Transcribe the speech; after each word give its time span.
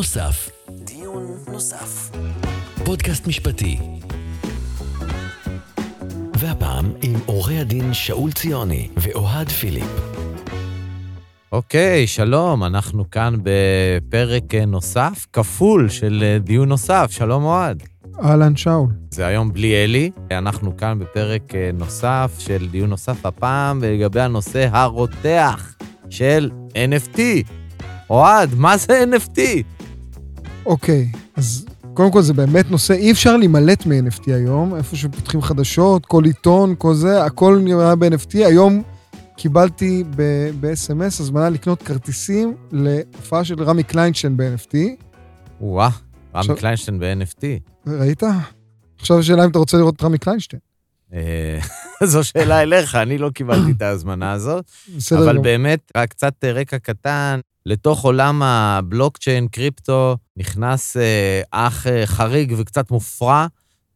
נוסף. 0.00 0.50
דיון 0.70 1.26
נוסף. 1.52 2.10
פודקאסט 2.84 3.26
משפטי. 3.26 3.78
והפעם 6.38 6.92
עם 7.02 7.14
עורכי 7.26 7.58
הדין 7.58 7.94
שאול 7.94 8.32
ציוני 8.32 8.88
ואוהד 8.96 9.48
פיליפ. 9.48 9.90
אוקיי, 11.52 12.06
שלום, 12.06 12.64
אנחנו 12.64 13.10
כאן 13.10 13.36
בפרק 13.42 14.54
נוסף, 14.66 15.26
כפול 15.32 15.88
של 15.88 16.38
דיון 16.40 16.68
נוסף. 16.68 17.10
שלום, 17.10 17.44
אוהד. 17.44 17.82
אהלן, 18.22 18.56
שאול. 18.56 18.88
זה 19.10 19.26
היום 19.26 19.52
בלי 19.52 19.84
אלי. 19.84 20.10
אנחנו 20.30 20.76
כאן 20.76 20.98
בפרק 20.98 21.52
נוסף 21.74 22.32
של 22.38 22.68
דיון 22.70 22.90
נוסף, 22.90 23.26
הפעם 23.26 23.82
לגבי 23.84 24.20
הנושא 24.20 24.68
הרותח 24.72 25.74
של 26.10 26.50
NFT. 26.74 27.20
אוהד, 28.10 28.54
מה 28.54 28.76
זה 28.76 29.04
NFT? 29.12 29.40
אוקיי, 30.70 31.08
אז 31.36 31.66
קודם 31.94 32.12
כל 32.12 32.22
זה 32.22 32.34
באמת 32.34 32.70
נושא, 32.70 32.94
אי 32.94 33.10
אפשר 33.10 33.36
להימלט 33.36 33.86
מ-NFT 33.86 34.22
היום, 34.26 34.74
איפה 34.74 34.96
שפותחים 34.96 35.42
חדשות, 35.42 36.06
כל 36.06 36.24
עיתון, 36.24 36.74
כל 36.78 36.94
זה, 36.94 37.24
הכל 37.24 37.60
נראה 37.64 37.96
ב-NFT. 37.96 38.34
היום 38.34 38.82
קיבלתי 39.36 40.04
ב-SMS 40.60 41.20
הזמנה 41.20 41.48
לקנות 41.48 41.82
כרטיסים 41.82 42.54
להופעה 42.72 43.44
של 43.44 43.62
רמי 43.62 43.82
קליינשטיין 43.82 44.36
ב-NFT. 44.36 44.76
וואה, 45.60 45.86
רמי 45.86 45.94
עכשיו... 46.32 46.56
קליינשטיין 46.56 46.98
ב-NFT. 46.98 47.42
ראית? 47.86 48.22
עכשיו 48.98 49.18
השאלה 49.18 49.44
אם 49.44 49.50
אתה 49.50 49.58
רוצה 49.58 49.76
לראות 49.76 49.94
את 49.96 50.02
רמי 50.02 50.18
קליינשטיין. 50.18 50.60
אה, 51.14 51.58
זו 52.06 52.24
שאלה 52.24 52.62
אליך, 52.62 52.94
אני 52.94 53.18
לא 53.18 53.30
קיבלתי 53.30 53.70
את 53.70 53.82
ההזמנה 53.82 54.32
הזאת. 54.32 54.64
בסדר. 54.96 55.24
אבל 55.24 55.38
באמת, 55.38 55.92
רק 55.96 56.10
קצת 56.10 56.44
רקע 56.44 56.78
קטן, 56.78 57.40
לתוך 57.66 58.04
עולם 58.04 58.42
הבלוקצ'יין, 58.42 59.48
קריפטו, 59.48 60.16
נכנס 60.36 60.96
אה, 60.96 61.42
אח 61.50 61.86
אה, 61.86 62.06
חריג 62.06 62.54
וקצת 62.56 62.90
מופרע 62.90 63.46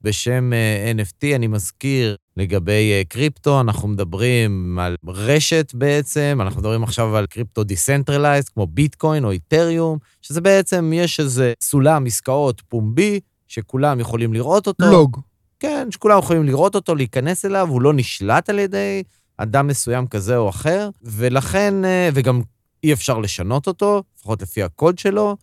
בשם 0.03 0.53
אה, 0.53 0.92
NFT. 0.97 1.36
אני 1.36 1.47
מזכיר, 1.47 2.16
לגבי 2.36 2.92
אה, 2.92 3.03
קריפטו, 3.08 3.60
אנחנו 3.60 3.88
מדברים 3.88 4.78
על 4.78 4.97
רשת 5.06 5.72
בעצם, 5.75 6.38
אנחנו 6.41 6.60
מדברים 6.60 6.83
עכשיו 6.83 7.16
על 7.16 7.27
קריפטו 7.27 7.64
decentralized, 7.64 8.48
כמו 8.48 8.66
ביטקוין 8.66 9.25
או 9.25 9.31
איתריום, 9.31 9.98
שזה 10.22 10.41
בעצם, 10.41 10.92
יש 10.94 11.20
איזה 11.20 11.53
סולם 11.62 12.06
עסקאות 12.06 12.62
פומבי, 12.69 13.20
שכולם 13.48 14.00
יכולים 14.00 14.33
לראות 14.33 14.66
אותו. 14.66 14.86
לוג. 14.86 15.20
כן, 15.60 15.88
שכולם 15.91 16.19
יכולים 16.19 16.44
לראות 16.44 16.74
אותו, 16.74 16.94
להיכנס 16.94 17.44
אליו, 17.44 17.69
הוא 17.69 17.83
לא 17.83 17.92
נשלט 17.92 18.50
על 18.50 18.58
ידי 18.58 19.02
אדם 19.36 19.66
מסוים 19.66 20.06
כזה 20.06 20.36
או 20.36 20.48
אחר, 20.48 20.91
ולכן, 21.02 21.84
אה, 21.84 22.08
וגם 22.14 22.42
אי 22.84 22.92
אפשר 22.92 23.19
לשנות 23.19 23.66
אותו, 23.66 24.02
לפחות 24.19 24.42
לפי 24.42 24.62
הקוד 24.62 24.98
שלו, 24.98 25.36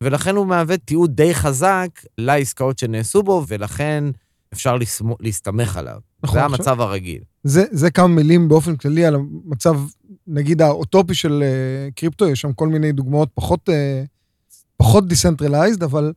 ולכן 0.00 0.36
הוא 0.36 0.46
מהווה 0.46 0.76
תיעוד 0.76 1.16
די 1.16 1.34
חזק 1.34 1.88
לעסקאות 2.18 2.78
שנעשו 2.78 3.22
בו, 3.22 3.44
ולכן 3.48 4.04
אפשר 4.52 4.76
להסתמך 5.20 5.76
עליו. 5.76 5.98
נכון. 6.22 6.38
זה 6.38 6.44
המצב 6.44 6.80
הרגיל. 6.80 7.22
זה, 7.44 7.64
זה 7.70 7.90
כמה 7.90 8.08
מילים 8.08 8.48
באופן 8.48 8.76
כללי 8.76 9.04
על 9.04 9.14
המצב, 9.14 9.80
נגיד, 10.26 10.62
האוטופי 10.62 11.14
של 11.14 11.42
uh, 11.42 11.92
קריפטו, 11.94 12.28
יש 12.28 12.40
שם 12.40 12.52
כל 12.52 12.68
מיני 12.68 12.92
דוגמאות 12.92 13.28
פחות, 13.34 13.68
uh, 13.68 13.72
פחות 14.76 15.08
decentralized, 15.08 15.82
אבל 15.82 16.12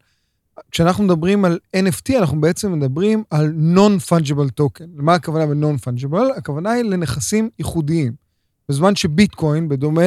כשאנחנו 0.71 1.03
מדברים 1.03 1.45
על 1.45 1.59
NFT, 1.75 2.17
אנחנו 2.17 2.41
בעצם 2.41 2.73
מדברים 2.73 3.23
על 3.29 3.53
Non-Fungible 3.75 4.61
Token. 4.61 4.85
למה 4.97 5.13
הכוונה 5.13 5.45
ב-Non-Fungible? 5.45 6.37
הכוונה 6.37 6.71
היא 6.71 6.83
לנכסים 6.83 7.49
ייחודיים. 7.59 8.13
בזמן 8.69 8.95
שביטקוין, 8.95 9.69
בדומה, 9.69 10.01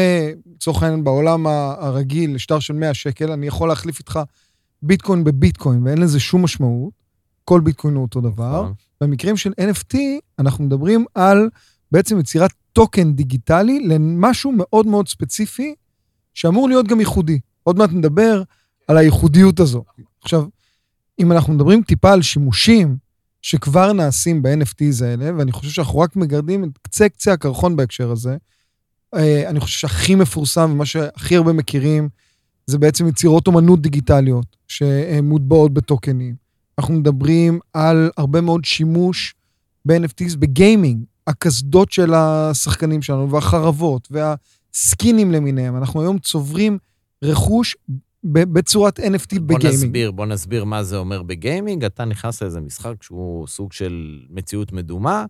לצורך 0.55 0.83
העניין, 0.83 1.05
בעולם 1.05 1.47
הרגיל, 1.47 2.35
לשטר 2.35 2.59
של 2.59 2.75
100 2.75 2.95
שקל, 2.95 3.33
אני 3.33 3.47
יכול 3.47 3.69
להחליף 3.69 3.99
איתך 3.99 4.21
ביטקוין 4.83 5.25
בביטקוין, 5.25 5.83
ואין 5.83 5.99
לזה 5.99 6.21
שום 6.21 6.43
משמעות. 6.43 6.93
כל 7.45 7.61
ביטקוין 7.61 7.95
הוא 7.95 8.03
אותו 8.03 8.21
דבר. 8.21 8.63
נכון. 8.63 8.73
במקרים 9.01 9.37
של 9.37 9.53
NFT, 9.61 9.97
אנחנו 10.39 10.65
מדברים 10.65 11.05
על 11.15 11.49
בעצם 11.93 12.19
יצירת 12.19 12.51
טוקן 12.73 13.13
דיגיטלי 13.13 13.81
למשהו 13.81 14.53
מאוד 14.57 14.87
מאוד 14.87 15.09
ספציפי, 15.09 15.75
שאמור 16.35 16.69
להיות 16.69 16.87
גם 16.87 17.01
ייחודי. 17.01 17.39
עוד 17.63 17.79
מעט 17.79 17.91
נדבר 17.93 18.43
על 18.89 18.97
הייחודיות 18.97 19.61
הזו. 19.61 19.85
עכשיו, 20.23 20.45
אם 21.19 21.33
אנחנו 21.33 21.53
מדברים 21.53 21.83
טיפה 21.83 22.13
על 22.13 22.23
שימושים 22.23 22.97
שכבר 23.43 23.93
נעשים 23.93 24.43
ב-NFTs 24.43 25.05
האלה, 25.05 25.31
ואני 25.39 25.53
חושב 25.53 25.71
שאנחנו 25.71 25.99
רק 25.99 26.17
מגרדים 26.17 26.65
את 26.65 26.79
קצה 26.83 27.09
קצה 27.09 27.33
הקרחון 27.33 27.77
בהקשר 27.77 28.11
הזה. 28.11 28.37
אה, 29.15 29.49
אני 29.49 29.61
חושב 29.61 29.79
שהכי 29.79 30.15
מפורסם 30.15 30.71
ומה 30.73 30.87
שהכי 30.87 31.37
הרבה 31.37 31.53
מכירים, 31.53 32.09
זה 32.67 32.79
בעצם 32.79 33.09
יצירות 33.09 33.47
אומנות 33.47 33.83
דיגיטליות 33.83 34.57
שמוטבעות 34.69 35.75
בטוקנים. 35.75 36.35
אנחנו 36.79 36.95
מדברים 36.95 37.61
על 37.73 38.11
הרבה 38.17 38.41
מאוד 38.41 38.65
שימוש 38.65 39.35
ב-NFTs 39.85 40.37
בגיימינג, 40.39 41.05
הקסדות 41.27 41.93
של 41.93 42.15
השחקנים 42.15 43.03
שלנו 43.03 43.31
והחרבות 43.31 44.09
והסקינים 44.11 45.33
למיניהם. 45.33 45.77
אנחנו 45.77 46.01
היום 46.01 46.19
צוברים 46.19 46.79
רכוש 47.23 47.77
בצורת 48.25 48.99
NFT 48.99 49.03
בגיימינג. 49.35 49.49
בוא 49.49 49.69
נסביר, 49.69 50.11
בוא 50.11 50.27
נסביר 50.27 50.65
מה 50.65 50.83
זה 50.83 50.97
אומר 50.97 51.23
בגיימינג. 51.23 51.85
אתה 51.85 52.05
נכנס 52.05 52.43
לאיזה 52.43 52.61
משחק 52.61 53.03
שהוא 53.03 53.47
סוג 53.47 53.73
של 53.73 54.19
מציאות 54.31 54.73
מדומה, 54.73 55.25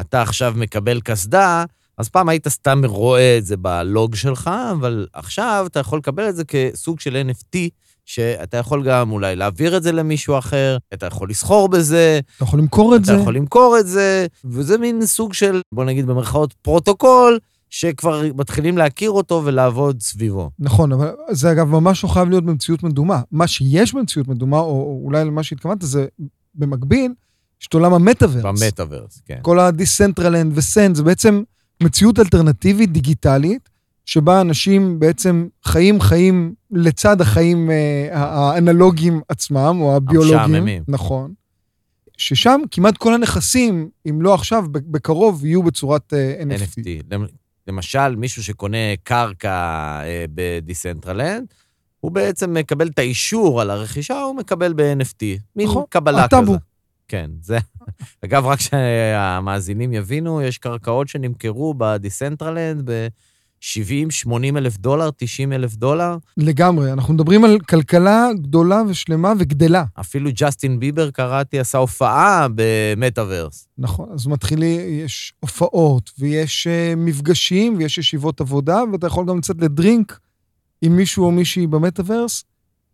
אתה 0.00 0.22
עכשיו 0.22 0.54
מקבל 0.56 1.00
קסדה, 1.00 1.64
אז 1.98 2.08
פעם 2.08 2.28
היית 2.28 2.48
סתם 2.48 2.80
רואה 2.84 3.38
את 3.38 3.46
זה 3.46 3.56
בלוג 3.56 4.14
שלך, 4.14 4.50
אבל 4.72 5.06
עכשיו 5.12 5.64
אתה 5.70 5.80
יכול 5.80 5.98
לקבל 5.98 6.28
את 6.28 6.36
זה 6.36 6.44
כסוג 6.44 7.00
של 7.00 7.22
NFT, 7.30 7.58
שאתה 8.04 8.56
יכול 8.56 8.84
גם 8.84 9.12
אולי 9.12 9.36
להעביר 9.36 9.76
את 9.76 9.82
זה 9.82 9.92
למישהו 9.92 10.38
אחר, 10.38 10.76
אתה 10.94 11.06
יכול 11.06 11.30
לסחור 11.30 11.68
בזה. 11.68 12.20
אתה 12.36 12.44
יכול 12.44 12.58
למכור 12.58 12.96
את 12.96 13.00
אתה 13.00 13.06
זה. 13.06 13.12
אתה 13.14 13.20
יכול 13.22 13.36
למכור 13.36 13.76
את 13.80 13.86
זה, 13.86 14.26
וזה 14.44 14.78
מין 14.78 15.06
סוג 15.06 15.32
של, 15.32 15.60
בוא 15.72 15.84
נגיד 15.84 16.06
במרכאות, 16.06 16.52
פרוטוקול, 16.52 17.38
שכבר 17.70 18.22
מתחילים 18.34 18.78
להכיר 18.78 19.10
אותו 19.10 19.42
ולעבוד 19.44 20.02
סביבו. 20.02 20.50
נכון, 20.58 20.92
אבל 20.92 21.10
זה 21.30 21.52
אגב 21.52 21.68
ממש 21.68 22.04
לא 22.04 22.08
חייב 22.08 22.28
להיות 22.28 22.44
במציאות 22.44 22.82
מדומה. 22.82 23.22
מה 23.32 23.46
שיש 23.46 23.94
במציאות 23.94 24.28
מדומה, 24.28 24.58
או, 24.58 24.64
או 24.64 25.00
אולי 25.04 25.24
למה 25.24 25.42
שהתכוונת, 25.42 25.82
זה 25.82 26.06
במקביל, 26.54 27.12
יש 27.60 27.66
את 27.66 27.74
עולם 27.74 27.92
המטאוורס. 27.92 28.62
במטאוורס, 28.62 29.22
כן. 29.26 29.38
כל 29.42 29.58
ה 29.58 29.65
Decentraland 29.65 30.52
ו 30.58 30.64
Sand, 30.64 30.94
זה 30.94 31.02
בעצם 31.02 31.42
מציאות 31.82 32.18
אלטרנטיבית 32.18 32.92
דיגיטלית, 32.92 33.68
שבה 34.06 34.40
אנשים 34.40 34.98
בעצם 34.98 35.48
חיים 35.64 36.00
חיים 36.00 36.54
לצד 36.70 37.20
החיים 37.20 37.70
אה, 37.70 38.08
האנלוגיים 38.12 39.20
עצמם, 39.28 39.76
או 39.80 39.96
הביולוגיים. 39.96 40.38
המשעממים. 40.38 40.82
נכון. 40.88 41.32
ששם 42.16 42.60
כמעט 42.70 42.96
כל 42.96 43.14
הנכסים, 43.14 43.88
אם 44.10 44.22
לא 44.22 44.34
עכשיו, 44.34 44.64
בקרוב, 44.72 45.44
יהיו 45.44 45.62
בצורת 45.62 46.12
אה, 46.12 46.42
NFT. 46.42 46.84
NFT. 47.12 47.39
למשל, 47.66 48.16
מישהו 48.16 48.44
שקונה 48.44 48.96
קרקע 49.02 49.50
אה, 50.02 50.24
ב 50.34 50.42
Decentraland, 50.42 51.46
הוא 52.00 52.12
בעצם 52.12 52.54
מקבל 52.54 52.88
את 52.88 52.98
האישור 52.98 53.60
על 53.60 53.70
הרכישה, 53.70 54.20
הוא 54.20 54.36
מקבל 54.36 54.72
ב-NFT. 54.72 55.22
מין 55.56 55.66
נכון, 55.66 55.84
קבלה 55.88 56.16
כזה. 56.16 56.24
הטאבו. 56.24 56.56
כן, 57.08 57.30
זה... 57.42 57.58
אגב, 58.24 58.46
רק 58.46 58.60
שהמאזינים 58.60 59.92
יבינו, 59.92 60.42
יש 60.42 60.58
קרקעות 60.58 61.08
שנמכרו 61.08 61.74
ב 61.78 61.86
Decentraland 61.86 62.82
ב... 62.84 63.08
70, 63.60 64.10
80 64.10 64.56
אלף 64.56 64.78
דולר, 64.78 65.10
90 65.16 65.52
אלף 65.52 65.76
דולר. 65.76 66.16
לגמרי, 66.36 66.92
אנחנו 66.92 67.14
מדברים 67.14 67.44
על 67.44 67.58
כלכלה 67.60 68.28
גדולה 68.34 68.82
ושלמה 68.88 69.32
וגדלה. 69.38 69.84
אפילו 70.00 70.30
ג'סטין 70.34 70.80
ביבר, 70.80 71.10
קראתי, 71.10 71.58
עשה 71.58 71.78
הופעה 71.78 72.46
במטאוורס. 72.54 73.68
נכון, 73.78 74.08
אז 74.14 74.26
מתחילים, 74.26 74.80
יש 75.04 75.34
הופעות, 75.40 76.10
ויש 76.18 76.66
uh, 76.66 76.96
מפגשים, 76.96 77.76
ויש 77.78 77.98
ישיבות 77.98 78.40
עבודה, 78.40 78.82
ואתה 78.92 79.06
יכול 79.06 79.26
גם 79.26 79.38
לצאת 79.38 79.56
לדרינק 79.60 80.20
עם 80.82 80.96
מישהו 80.96 81.24
או 81.24 81.30
מישהי 81.30 81.66
במטאוורס. 81.66 82.44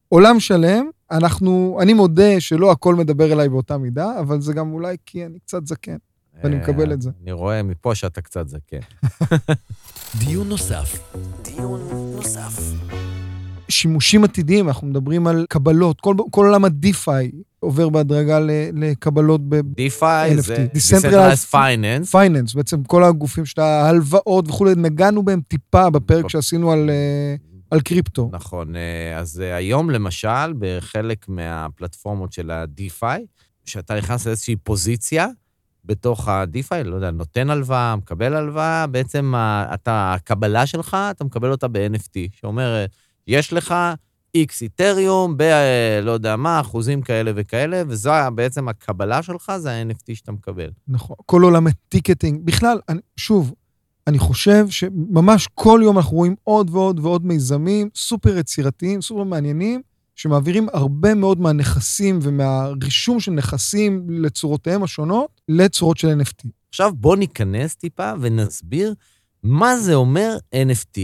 עולם 0.08 0.40
שלם, 0.40 0.86
אנחנו, 1.10 1.78
אני 1.82 1.92
מודה 1.92 2.40
שלא 2.40 2.70
הכל 2.70 2.94
מדבר 2.94 3.32
אליי 3.32 3.48
באותה 3.48 3.78
מידה, 3.78 4.20
אבל 4.20 4.40
זה 4.40 4.52
גם 4.52 4.72
אולי 4.72 4.96
כי 5.06 5.26
אני 5.26 5.38
קצת 5.38 5.66
זקן, 5.66 5.96
ואני 6.42 6.56
מקבל 6.56 6.92
את 6.92 7.02
זה. 7.02 7.10
אני 7.22 7.32
רואה 7.32 7.62
מפה 7.62 7.94
שאתה 7.94 8.20
קצת 8.20 8.48
זקן. 8.48 8.78
דיון 10.24 10.48
נוסף. 10.48 11.14
דיון 11.42 11.80
נוסף. 12.16 12.60
שימושים 13.68 14.24
עתידיים, 14.24 14.68
אנחנו 14.68 14.86
מדברים 14.86 15.26
על 15.26 15.46
קבלות, 15.48 16.00
כל, 16.00 16.14
כל 16.30 16.46
עולם 16.46 16.64
ה-DeFi 16.64 17.36
עובר 17.60 17.88
בהדרגה 17.88 18.38
לקבלות 18.72 19.48
ב-NFT. 19.48 20.02
DeFi 20.02 20.40
זה 20.40 20.66
Decentralized 20.74 21.52
Finance. 21.52 22.12
Finance, 22.12 22.54
בעצם 22.54 22.84
כל 22.84 23.04
הגופים 23.04 23.44
של 23.44 23.60
ההלוואות 23.60 24.48
וכולי, 24.48 24.72
נגענו 24.76 25.22
בהם 25.22 25.40
טיפה 25.48 25.90
בפרק 25.90 26.28
שעשינו 26.28 26.72
על, 26.72 26.90
אה, 26.90 27.34
על 27.70 27.80
קריפטו. 27.80 28.30
נכון, 28.32 28.76
אה, 28.76 29.18
אז 29.18 29.40
אה, 29.40 29.56
היום 29.56 29.90
למשל, 29.90 30.52
בחלק 30.58 31.28
מהפלטפורמות 31.28 32.32
של 32.32 32.50
ה-DeFi, 32.50 33.20
כשאתה 33.66 33.96
נכנס 33.98 34.26
לאיזושהי 34.26 34.56
פוזיציה, 34.56 35.26
בתוך 35.86 36.28
ה-DeFi, 36.28 36.84
לא 36.84 36.94
יודע, 36.94 37.10
נותן 37.10 37.50
הלוואה, 37.50 37.96
מקבל 37.96 38.34
הלוואה, 38.34 38.86
בעצם 38.86 39.34
אתה, 39.74 40.14
הקבלה 40.14 40.66
שלך, 40.66 40.96
אתה 41.10 41.24
מקבל 41.24 41.50
אותה 41.50 41.68
ב-NFT, 41.68 42.18
שאומר, 42.40 42.84
יש 43.26 43.52
לך 43.52 43.74
X 44.36 44.62
איתריום, 44.62 45.36
ב... 45.36 45.42
לא 46.02 46.10
יודע 46.10 46.36
מה, 46.36 46.60
אחוזים 46.60 47.02
כאלה 47.02 47.30
וכאלה, 47.34 47.82
וזו 47.88 48.10
בעצם 48.34 48.68
הקבלה 48.68 49.22
שלך, 49.22 49.52
זה 49.58 49.72
ה-NFT 49.72 50.14
שאתה 50.14 50.32
מקבל. 50.32 50.70
נכון. 50.88 51.16
כל 51.26 51.42
עולם 51.42 51.66
הטיקטינג. 51.66 52.40
בכלל, 52.44 52.78
אני, 52.88 53.00
שוב, 53.16 53.54
אני 54.06 54.18
חושב 54.18 54.66
שממש 54.68 55.48
כל 55.54 55.80
יום 55.82 55.96
אנחנו 55.96 56.16
רואים 56.16 56.34
עוד 56.44 56.70
ועוד 56.70 57.00
ועוד 57.00 57.26
מיזמים 57.26 57.88
סופר 57.94 58.38
יצירתיים, 58.38 59.02
סופר 59.02 59.24
מעניינים, 59.24 59.82
שמעבירים 60.14 60.68
הרבה 60.72 61.14
מאוד 61.14 61.40
מהנכסים 61.40 62.18
ומהרישום 62.22 63.20
של 63.20 63.32
נכסים 63.32 64.06
לצורותיהם 64.10 64.82
השונות 64.82 65.35
לצורות 65.48 65.96
של 65.96 66.20
NFT. 66.20 66.48
עכשיו 66.68 66.92
בוא 66.96 67.16
ניכנס 67.16 67.74
טיפה 67.74 68.12
ונסביר 68.20 68.94
מה 69.42 69.76
זה 69.78 69.94
אומר 69.94 70.36
NFT. 70.54 71.00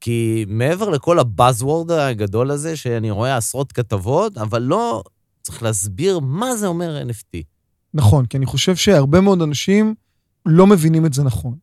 כי 0.00 0.44
מעבר 0.48 0.90
לכל 0.90 1.18
הבאזוורד 1.18 1.90
הגדול 1.90 2.50
הזה, 2.50 2.76
שאני 2.76 3.10
רואה 3.10 3.36
עשרות 3.36 3.72
כתבות, 3.72 4.38
אבל 4.38 4.62
לא 4.62 5.02
צריך 5.42 5.62
להסביר 5.62 6.18
מה 6.18 6.56
זה 6.56 6.66
אומר 6.66 7.02
NFT. 7.08 7.42
נכון, 7.94 8.26
כי 8.26 8.36
אני 8.36 8.46
חושב 8.46 8.76
שהרבה 8.76 9.20
מאוד 9.20 9.42
אנשים 9.42 9.94
לא 10.46 10.66
מבינים 10.66 11.06
את 11.06 11.12
זה 11.12 11.22
נכון. 11.22 11.56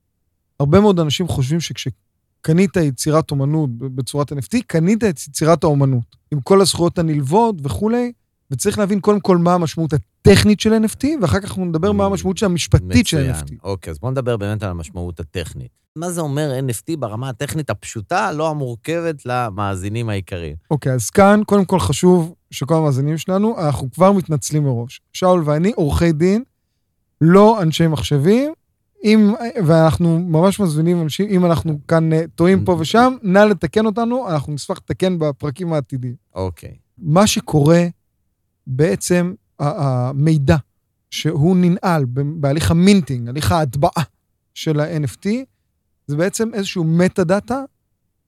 הרבה 0.60 0.80
מאוד 0.80 1.00
אנשים 1.00 1.28
חושבים 1.28 1.60
שכשקנית 1.60 2.76
יצירת 2.76 3.32
אומנות 3.32 3.70
בצורת 3.78 4.32
NFT, 4.32 4.58
קנית 4.68 5.04
את 5.04 5.20
יצירת 5.28 5.64
האומנות, 5.64 6.16
עם 6.32 6.42
כל 6.42 6.62
הזכויות 6.62 7.00
הנלוות 7.00 7.56
וכולי, 7.64 8.12
וצריך 8.52 8.80
להבין 8.80 9.00
קודם 9.00 9.20
כל 9.20 9.38
מה 9.38 9.54
המשמעות 9.54 9.94
הטכנית 10.28 10.60
של 10.60 10.74
NFT, 10.74 11.08
ואחר 11.22 11.40
כך 11.40 11.46
אנחנו 11.46 11.66
נדבר 11.66 11.92
מה 11.92 12.06
המשמעות 12.06 12.44
המשפטית 12.44 13.08
של 13.08 13.32
NFT. 13.32 13.54
אוקיי, 13.64 13.92
אז 13.92 14.00
בואו 14.00 14.12
נדבר 14.12 14.38
באמת 14.38 14.64
על 14.64 14.70
המשמעות 14.70 15.20
הטכנית. 15.20 15.72
מה 15.96 16.12
זה 16.12 16.22
אומר 16.22 16.60
NFT 16.68 16.98
ברמה 17.00 17.30
הטכנית 17.30 17.70
הפשוטה, 17.70 18.32
לא 18.32 18.50
המורכבת 18.50 19.26
למאזינים 19.26 20.10
העיקריים? 20.10 20.56
אוקיי, 20.72 20.94
אז 20.94 21.10
כאן 21.10 21.42
קודם 21.46 21.66
כל 21.66 21.80
חשוב 21.80 22.34
שכל 22.52 22.76
המאזינים 22.76 23.18
שלנו, 23.18 23.56
אנחנו 23.60 23.92
כבר 23.92 24.12
מתנצלים 24.12 24.64
מראש. 24.64 25.02
שאול 25.14 25.44
ואני 25.46 25.72
עורכי 25.76 26.12
דין, 26.12 26.44
לא 27.22 27.62
אנשי 27.62 27.88
מחשבים, 27.88 28.54
אם, 29.04 29.34
ואנחנו 29.66 30.20
ממש 30.20 30.60
מזמינים 30.60 31.02
אנשים, 31.02 31.30
אם 31.30 31.46
אנחנו 31.46 31.80
כאן 31.88 32.14
אה, 32.14 32.24
טועים 32.36 32.66
פה 32.66 32.78
ושם, 32.80 33.14
נא 33.24 33.40
לתקן 33.40 33.86
אותנו, 33.86 34.30
אנחנו 34.30 34.54
נשמח 34.54 34.78
לתקן 34.78 35.20
בפרקים 35.20 35.74
העתידיים. 35.74 36.16
אוקיי. 36.36 36.76
מה 36.98 37.28
שקורה, 37.28 37.88
בעצם 38.68 39.34
המידע 39.64 40.58
שהוא 41.12 41.56
ננעל 41.58 42.06
בהליך 42.36 42.72
ה 42.72 42.78
minting, 42.78 43.30
הליך 43.30 43.52
ההטבעה 43.52 44.04
של 44.54 44.80
ה-NFT, 44.80 45.30
זה 46.08 46.18
בעצם 46.18 46.54
איזשהו 46.54 46.84
metadata 46.84 47.64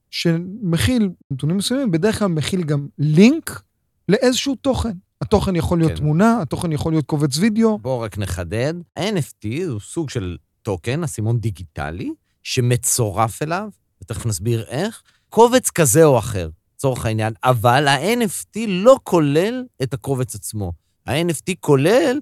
שמכיל 0.10 1.10
נתונים 1.32 1.58
מסוימים, 1.58 1.92
בדרך 1.92 2.20
כלל 2.20 2.28
מכיל 2.28 2.64
גם 2.64 2.88
לינק 2.98 3.62
לאיזשהו 4.10 4.56
תוכן. 4.56 4.92
התוכן 5.22 5.56
יכול 5.56 5.78
להיות 5.78 5.92
כן. 5.92 5.98
תמונה, 5.98 6.42
התוכן 6.42 6.72
יכול 6.72 6.94
להיות 6.94 7.06
קובץ 7.06 7.38
וידאו. 7.38 7.80
בואו 7.80 8.00
רק 8.00 8.18
נחדד. 8.18 8.74
ה-NFT 8.98 9.48
הוא 9.68 9.80
סוג 9.80 10.10
של 10.10 10.38
טוקן, 10.62 11.04
אסימון 11.04 11.40
דיגיטלי, 11.40 12.14
שמצורף 12.44 13.42
אליו, 13.42 13.70
ותכף 14.04 14.26
נסביר 14.26 14.66
איך, 14.68 15.02
קובץ 15.30 15.70
כזה 15.70 16.04
או 16.04 16.20
אחר, 16.20 16.50
לצורך 16.76 17.06
העניין, 17.06 17.34
אבל 17.44 17.88
ה-NFT 17.88 18.60
לא 18.68 19.00
כולל 19.04 19.64
את 19.84 19.94
הקובץ 19.94 20.36
עצמו. 20.36 20.72
ה-NFT 21.08 21.54
כולל 21.60 22.20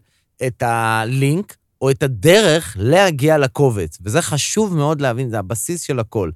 את 0.48 0.64
הלינק 0.64 1.56
או 1.82 1.92
את 1.92 2.04
הדרך 2.04 2.78
להגיע 2.80 3.38
לקובץ, 3.38 3.98
וזה 4.02 4.22
חשוב 4.22 4.76
מאוד 4.76 5.02
להבין, 5.02 5.30
זה 5.30 5.40
הבסיס 5.40 5.82
של 5.82 6.00
הכל. 6.00 6.30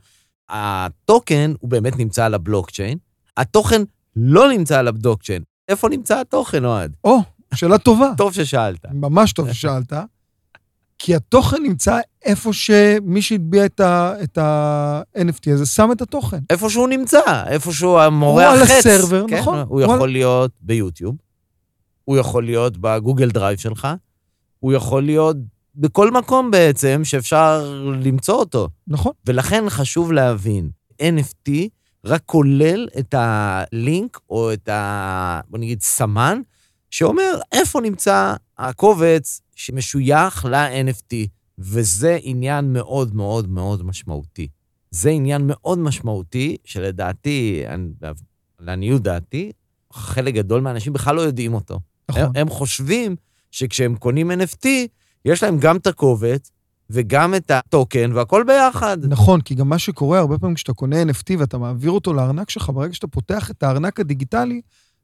הטוקן 0.49 1.53
הוא 1.59 1.69
באמת 1.69 1.97
נמצא 1.97 2.25
על 2.25 2.33
הבלוקצ'יין, 2.33 2.97
התוכן 3.37 3.81
לא 4.15 4.49
נמצא 4.49 4.79
על 4.79 4.87
הבלוקצ'יין. 4.87 5.43
איפה 5.67 5.89
נמצא 5.89 6.19
התוכן, 6.19 6.65
אוהד? 6.65 6.95
או, 7.03 7.19
שאלה 7.53 7.77
טובה. 7.77 8.11
טוב 8.17 8.33
ששאלת. 8.33 8.85
ממש 8.93 9.33
טוב 9.33 9.53
ששאלת. 9.53 9.93
כי 10.99 11.15
התוכן 11.15 11.63
נמצא 11.63 11.99
איפה 12.25 12.53
שמי 12.53 13.21
שהטביע 13.21 13.65
את 14.23 14.37
ה-NFT 14.37 15.53
הזה 15.53 15.65
שם 15.65 15.91
את 15.91 16.01
התוכן. 16.01 16.39
איפה 16.49 16.69
שהוא 16.69 16.87
נמצא, 16.87 17.19
איפה 17.47 17.73
שהוא 17.73 17.99
המורה 17.99 18.53
החץ. 18.53 18.69
הוא 18.69 18.73
על 18.73 18.79
ה 18.79 18.85
server, 18.85 19.25
כן? 19.27 19.39
נכון. 19.39 19.65
הוא 19.67 19.81
יכול 19.81 20.03
על... 20.03 20.09
להיות 20.09 20.51
ביוטיוב, 20.61 21.15
הוא 22.07 22.17
יכול 22.17 22.45
להיות 22.45 22.77
בגוגל 22.77 23.29
דרייב 23.31 23.59
שלך, 23.59 23.87
הוא 24.59 24.73
יכול 24.73 25.03
להיות 25.03 25.37
בכל 25.75 26.11
מקום 26.11 26.51
בעצם 26.51 27.01
שאפשר 27.03 27.73
למצוא 28.03 28.35
אותו. 28.35 28.69
נכון. 28.87 29.11
ולכן 29.25 29.63
חשוב 29.69 30.11
להבין, 30.11 30.69
NFT 31.01 31.51
רק 32.05 32.21
כולל 32.25 32.87
את 32.99 33.15
הלינק 33.17 34.19
או 34.29 34.53
את 34.53 34.69
ה... 34.69 35.41
בוא 35.47 35.59
נגיד 35.59 35.81
סמן, 35.81 36.41
שאומר 36.91 37.39
איפה 37.51 37.81
נמצא 37.81 38.33
הקובץ 38.57 39.41
שמשוייך 39.55 40.45
ל-NFT, 40.45 41.13
וזה 41.59 42.17
עניין 42.21 42.73
מאוד 42.73 43.15
מאוד 43.15 43.49
מאוד 43.49 43.85
משמעותי. 43.85 44.47
זה 44.91 45.09
עניין 45.09 45.41
מאוד 45.45 45.79
משמעותי, 45.79 46.57
שלדעתי, 46.65 47.63
לעניות 48.59 49.01
דעתי, 49.01 49.51
חלק 49.93 50.33
גדול 50.33 50.61
מהאנשים 50.61 50.93
בכלל 50.93 51.15
לא 51.15 51.21
יודעים 51.21 51.53
אותו. 51.53 51.79
נכון. 52.09 52.23
הם, 52.23 52.31
הם 52.35 52.49
חושבים 52.49 53.15
שכשהם 53.51 53.95
קונים 53.95 54.31
NFT, 54.31 54.67
יש 55.25 55.43
להם 55.43 55.57
גם 55.57 55.77
את 55.77 55.87
הקובץ 55.87 56.51
וגם 56.89 57.35
את 57.35 57.51
הטוקן, 57.51 58.11
והכל 58.13 58.43
ביחד. 58.47 58.97
נכון, 59.05 59.41
כי 59.41 59.55
גם 59.55 59.69
מה 59.69 59.79
שקורה, 59.79 60.19
הרבה 60.19 60.37
פעמים 60.37 60.55
כשאתה 60.55 60.73
קונה 60.73 61.03
NFT 61.03 61.33
ואתה 61.39 61.57
מעביר 61.57 61.91
אותו 61.91 62.13
לארנק 62.13 62.49
שלך, 62.49 62.69
ברגע 62.69 62.93
שאתה 62.93 63.07
פותח 63.07 63.51
את 63.51 63.63
הארנק 63.63 63.99
הדיגיטלי, 63.99 64.61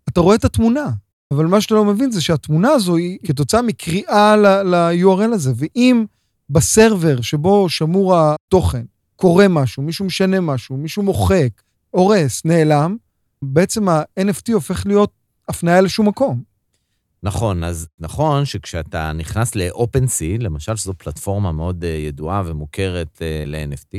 אתה 0.10 0.22
רואה 0.22 0.36
את 0.36 0.46
התמונה. 0.46 0.90
אבל 1.32 1.46
מה 1.46 1.62
שאתה 1.62 1.76
לא 1.76 1.86
מבין 1.86 2.12
זה 2.12 2.22
שהתמונה 2.22 2.70
הזו 2.70 2.96
היא 2.96 3.18
כתוצאה 3.26 3.62
מקריאה 3.62 4.36
ל-URL 4.64 5.34
הזה, 5.34 5.54
ואם 5.56 6.06
בסרבר 6.50 7.22
שבו 7.22 7.70
שמור 7.70 8.16
התוכן 8.18 8.84
קורה 9.16 9.48
משהו, 9.48 9.84
מישהו 9.84 10.06
משנה 10.06 10.40
משהו, 10.40 10.78
מישהו 10.78 11.04
מוחק, 11.04 11.50
הורס, 11.90 12.46
נעלם, 12.46 12.98
בעצם 13.42 13.90
ה-NFT 13.90 14.54
הופך 14.54 14.86
להיות 14.86 15.12
הפניה 15.50 15.82
לשום 15.82 16.08
מקום. 16.08 16.53
נכון, 17.24 17.64
אז 17.64 17.88
נכון 18.00 18.46
שכשאתה 18.46 19.12
נכנס 19.14 19.56
ל-OpenSea, 19.56 20.40
למשל, 20.44 20.76
שזו 20.76 20.94
פלטפורמה 20.98 21.52
מאוד 21.52 21.84
uh, 21.84 21.88
ידועה 21.88 22.44
ומוכרת 22.46 23.18
uh, 23.18 23.50
ל-NFT, 23.50 23.98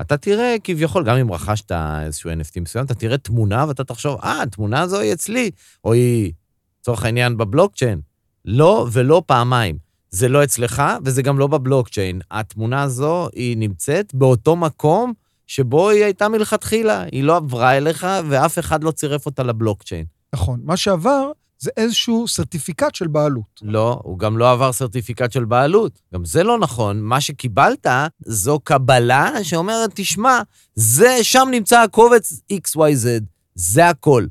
אתה 0.00 0.16
תראה 0.16 0.56
כביכול, 0.64 1.04
גם 1.04 1.16
אם 1.16 1.32
רכשת 1.32 1.72
איזשהו 2.04 2.30
NFT 2.30 2.60
מסוים, 2.60 2.84
אתה 2.84 2.94
תראה 2.94 3.18
תמונה 3.18 3.64
ואתה 3.68 3.84
תחשוב, 3.84 4.20
אה, 4.24 4.42
התמונה 4.42 4.80
הזו 4.80 5.00
היא 5.00 5.12
אצלי, 5.12 5.50
או 5.84 5.92
היא 5.92 6.32
לצורך 6.80 7.04
העניין, 7.04 7.36
בבלוקצ'יין. 7.36 8.00
לא 8.44 8.86
ולא 8.92 9.22
פעמיים. 9.26 9.78
זה 10.10 10.28
לא 10.28 10.44
אצלך 10.44 10.82
וזה 11.04 11.22
גם 11.22 11.38
לא 11.38 11.46
בבלוקצ'יין. 11.46 12.20
התמונה 12.30 12.82
הזו, 12.82 13.28
היא 13.34 13.56
נמצאת 13.56 14.14
באותו 14.14 14.56
מקום 14.56 15.12
שבו 15.46 15.90
היא 15.90 16.04
הייתה 16.04 16.28
מלכתחילה. 16.28 17.02
היא 17.12 17.24
לא 17.24 17.36
עברה 17.36 17.76
אליך 17.76 18.06
ואף 18.28 18.58
אחד 18.58 18.84
לא 18.84 18.90
צירף 18.90 19.26
אותה 19.26 19.42
לבלוקצ'יין. 19.42 20.04
נכון. 20.34 20.60
מה 20.64 20.76
שעבר 20.76 21.32
זה 21.62 21.70
איזשהו 21.76 22.28
סרטיפיקט 22.28 22.94
של 22.94 23.06
בעלות. 23.06 23.60
לא, 23.62 24.00
הוא 24.04 24.18
גם 24.18 24.38
לא 24.38 24.52
עבר 24.52 24.72
סרטיפיקט 24.72 25.32
של 25.32 25.44
בעלות. 25.44 26.00
גם 26.14 26.24
זה 26.24 26.42
לא 26.42 26.58
נכון. 26.58 27.00
מה 27.00 27.20
שקיבלת 27.20 27.86
זו 28.24 28.60
קבלה 28.60 29.44
שאומרת, 29.44 29.90
תשמע, 29.94 30.40
זה, 30.74 31.18
שם 31.22 31.48
נמצא 31.50 31.82
הקובץ 31.82 32.40
XYZ. 32.52 33.06
זה 33.54 33.88
הכל, 33.88 34.26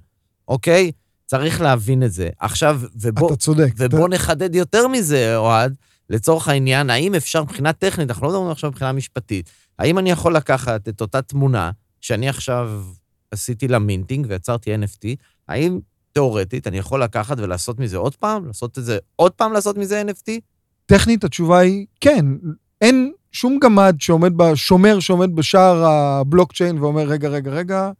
אוקיי? 0.47 0.91
צריך 1.25 1.61
להבין 1.61 2.03
את 2.03 2.11
זה. 2.11 2.29
עכשיו, 2.39 2.81
ובוא... 2.95 3.27
אתה 3.27 3.35
צודק. 3.35 3.73
ובוא 3.77 4.07
אתה... 4.07 4.15
נחדד 4.15 4.55
יותר 4.55 4.87
מזה, 4.87 5.37
אוהד, 5.37 5.75
לצורך 6.09 6.47
העניין, 6.47 6.89
האם 6.89 7.15
אפשר 7.15 7.43
מבחינה 7.43 7.73
טכנית, 7.73 8.09
אנחנו 8.09 8.27
לא 8.27 8.31
מדברים 8.31 8.51
עכשיו 8.51 8.69
מבחינה 8.69 8.91
משפטית, 8.91 9.49
האם 9.79 9.99
אני 9.99 10.11
יכול 10.11 10.35
לקחת 10.35 10.87
את 10.87 11.01
אותה 11.01 11.21
תמונה 11.21 11.71
שאני 12.01 12.29
עכשיו 12.29 12.83
עשיתי 13.31 13.67
לה 13.67 13.79
מינטינג 13.79 14.25
ויצרתי 14.29 14.75
NFT, 14.75 15.07
האם 15.47 15.79
תיאורטית 16.13 16.67
אני 16.67 16.77
יכול 16.77 17.03
לקחת 17.03 17.39
ולעשות 17.39 17.79
מזה 17.79 17.97
עוד 17.97 18.15
פעם? 18.15 18.45
לעשות 18.45 18.77
את 18.77 18.85
זה 18.85 18.97
עוד 19.15 19.31
פעם 19.31 19.53
לעשות 19.53 19.77
מזה 19.77 20.01
NFT? 20.01 20.31
טכנית 20.85 21.23
התשובה 21.23 21.59
היא 21.59 21.85
כן. 22.01 22.25
אין 22.81 23.11
שום 23.31 23.59
גמד 23.59 23.95
שעומד, 23.99 24.33
שומר 24.55 24.99
שעומד 24.99 25.35
בשער 25.35 25.85
הבלוקצ'יין 25.85 26.77
ואומר, 26.77 27.01
רגע, 27.01 27.29
רגע, 27.29 27.51
רגע, 27.51 27.91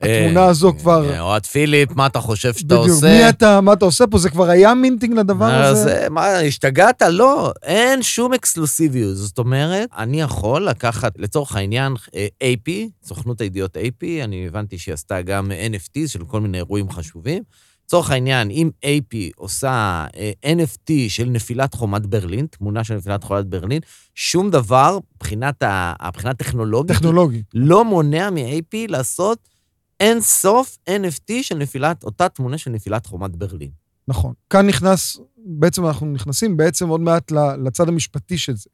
התמונה 0.00 0.40
אה, 0.40 0.46
הזו 0.46 0.72
כבר... 0.78 1.10
אה, 1.10 1.20
אוהד 1.20 1.46
פיליפ, 1.46 1.90
מה 1.92 2.06
אתה 2.06 2.20
חושב 2.20 2.52
שאתה 2.52 2.74
עושה? 2.74 2.92
בדיוק, 2.92 3.04
מי 3.04 3.28
אתה, 3.28 3.60
מה 3.60 3.72
אתה 3.72 3.84
עושה 3.84 4.06
פה? 4.06 4.18
זה 4.18 4.30
כבר 4.30 4.50
היה 4.50 4.74
מינטינג 4.74 5.18
לדבר 5.18 5.50
אה, 5.50 5.68
הזה? 5.68 6.06
מה, 6.10 6.38
השתגעת? 6.38 7.02
לא, 7.02 7.52
אין 7.62 8.02
שום 8.02 8.32
אקסקלוסיביות. 8.32 9.16
זאת 9.16 9.38
אומרת, 9.38 9.88
אני 9.96 10.20
יכול 10.20 10.68
לקחת, 10.68 11.12
לצורך 11.18 11.56
העניין, 11.56 11.94
AP, 12.42 12.70
סוכנות 13.04 13.40
הידיעות 13.40 13.76
AP, 13.76 14.06
אני 14.24 14.46
הבנתי 14.46 14.78
שהיא 14.78 14.92
עשתה 14.92 15.22
גם 15.22 15.52
NFT 15.70 16.08
של 16.08 16.24
כל 16.24 16.40
מיני 16.40 16.58
אירועים 16.58 16.90
חשובים. 16.90 17.42
לצורך 17.86 18.10
העניין, 18.10 18.50
אם 18.50 18.70
AP 18.84 19.16
עושה 19.36 20.06
NFT 20.46 20.92
של 21.08 21.24
נפילת 21.24 21.74
חומת 21.74 22.06
ברלין, 22.06 22.46
תמונה 22.46 22.84
של 22.84 22.94
נפילת 22.94 23.24
חומת 23.24 23.46
ברלין, 23.46 23.80
שום 24.14 24.50
דבר, 24.50 24.98
מבחינת, 25.16 25.62
הטכנולוגית, 26.00 26.96
טכנולוגית, 26.96 27.44
לא 27.54 27.84
מונע 27.84 28.30
מ-AP 28.30 28.76
לעשות 28.88 29.53
אין 30.00 30.20
סוף 30.20 30.78
NFT 30.90 31.32
של 31.42 31.54
נפילת, 31.54 32.04
אותה 32.04 32.28
תמונה 32.28 32.58
של 32.58 32.70
נפילת 32.70 33.06
חומת 33.06 33.36
ברלין. 33.36 33.70
נכון. 34.08 34.34
כאן 34.50 34.66
נכנס, 34.66 35.20
בעצם 35.36 35.86
אנחנו 35.86 36.06
נכנסים 36.06 36.56
בעצם 36.56 36.88
עוד 36.88 37.00
מעט 37.00 37.30
לצד 37.64 37.88
המשפטי 37.88 38.38
של 38.38 38.56
זה. 38.56 38.70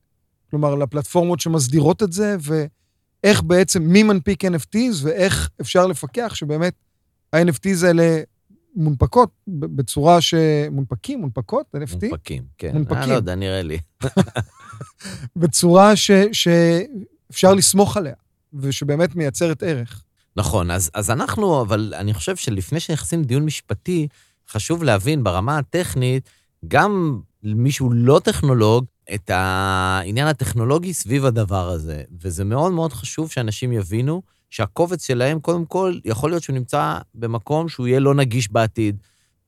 כלומר, 0.51 0.75
לפלטפורמות 0.75 1.41
שמסדירות 1.41 2.03
את 2.03 2.13
זה, 2.13 2.37
ואיך 2.41 3.43
בעצם, 3.43 3.83
מי 3.83 4.03
מנפיק 4.03 4.45
NFTs, 4.45 4.95
ואיך 5.03 5.51
אפשר 5.61 5.87
לפקח 5.87 6.35
שבאמת 6.35 6.75
ה-NFTs 7.33 7.87
האלה 7.87 8.21
מונפקות 8.75 9.31
בצורה 9.47 10.21
ש... 10.21 10.35
מונפקים? 10.71 11.21
מונפקות? 11.21 11.67
NFT? 11.75 12.07
מונפקים, 12.09 12.43
כן. 12.59 12.73
מונפקים. 12.73 12.99
אני 12.99 13.11
לא 13.11 13.15
יודע, 13.15 13.35
נראה 13.35 13.63
לי. 13.63 13.79
בצורה 15.37 15.97
ש... 15.97 16.11
שאפשר 16.33 17.55
לסמוך 17.55 17.97
עליה, 17.97 18.15
ושבאמת 18.55 19.17
מייצרת 19.17 19.63
ערך. 19.63 20.05
נכון, 20.37 20.71
אז, 20.71 20.91
אז 20.95 21.11
אנחנו, 21.11 21.63
אבל 21.63 21.95
אני 21.97 22.15
חושב 22.15 22.37
שלפני 22.37 22.81
שנכנסים 22.81 23.23
לדיון 23.23 23.45
משפטי, 23.45 24.09
חשוב 24.49 24.85
להבין 24.85 25.25
ברמה 25.25 25.59
הטכנית, 25.59 26.31
גם 26.69 27.21
מישהו 27.43 27.91
לא 27.93 28.21
טכנולוג, 28.25 28.85
את 29.15 29.31
העניין 29.35 30.27
הטכנולוגי 30.27 30.93
סביב 30.93 31.25
הדבר 31.25 31.69
הזה. 31.69 32.03
וזה 32.21 32.45
מאוד 32.45 32.73
מאוד 32.73 32.93
חשוב 32.93 33.31
שאנשים 33.31 33.73
יבינו 33.73 34.23
שהקובץ 34.51 35.07
שלהם, 35.07 35.41
קודם 35.41 35.65
כל, 35.65 35.99
יכול 36.05 36.31
להיות 36.31 36.43
שהוא 36.43 36.55
נמצא 36.55 36.99
במקום 37.15 37.69
שהוא 37.69 37.87
יהיה 37.87 38.01
לא 38.01 38.15
נגיש 38.15 38.53
בעתיד, 38.53 38.97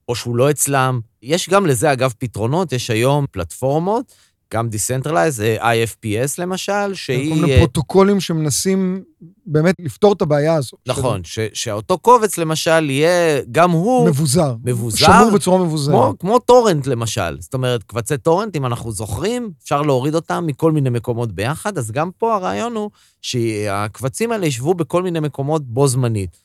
או 0.07 0.15
שהוא 0.15 0.35
לא 0.35 0.51
אצלם. 0.51 0.99
יש 1.21 1.49
גם 1.49 1.65
לזה, 1.65 1.91
אגב, 1.91 2.13
פתרונות, 2.17 2.73
יש 2.73 2.89
היום 2.89 3.25
פלטפורמות 3.31 4.13
גם 4.53 4.67
Decentralize, 4.67 5.41
אה, 5.41 5.73
IFPS 5.73 6.33
למשל, 6.37 6.93
שהיא... 6.93 7.29
כל 7.29 7.35
מיני 7.35 7.51
אה, 7.53 7.57
פרוטוקולים 7.57 8.19
שמנסים 8.19 9.03
באמת 9.45 9.75
לפתור 9.79 10.13
את 10.13 10.21
הבעיה 10.21 10.55
הזאת. 10.55 10.79
נכון, 10.87 11.23
ש, 11.23 11.39
שאותו 11.53 11.97
קובץ 11.97 12.37
למשל 12.37 12.89
יהיה, 12.89 13.41
גם 13.51 13.71
הוא... 13.71 14.07
מבוזר. 14.07 14.55
מבוזר. 14.63 14.97
שמור 14.97 15.31
בצורה 15.31 15.63
מבוזרת. 15.63 15.95
כמו, 15.95 16.13
כמו 16.19 16.39
טורנט 16.39 16.87
למשל. 16.87 17.37
זאת 17.39 17.53
אומרת, 17.53 17.83
קבצי 17.83 18.17
טורנט, 18.17 18.55
אם 18.55 18.65
אנחנו 18.65 18.91
זוכרים, 18.91 19.51
אפשר 19.63 19.81
להוריד 19.81 20.15
אותם 20.15 20.43
מכל 20.47 20.71
מיני 20.71 20.89
מקומות 20.89 21.31
ביחד, 21.31 21.77
אז 21.77 21.91
גם 21.91 22.09
פה 22.17 22.35
הרעיון 22.35 22.75
הוא 22.75 22.89
שהקבצים 23.21 24.31
האלה 24.31 24.45
ישבו 24.45 24.73
בכל 24.73 25.03
מיני 25.03 25.19
מקומות 25.19 25.65
בו 25.65 25.87
זמנית. 25.87 26.37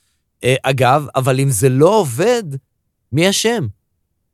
אה, 0.45 0.55
אגב, 0.63 1.07
אבל 1.17 1.41
אם 1.41 1.51
זה 1.51 1.69
לא 1.69 1.99
עובד, 1.99 2.43
מי 3.13 3.31
אשם? 3.31 3.67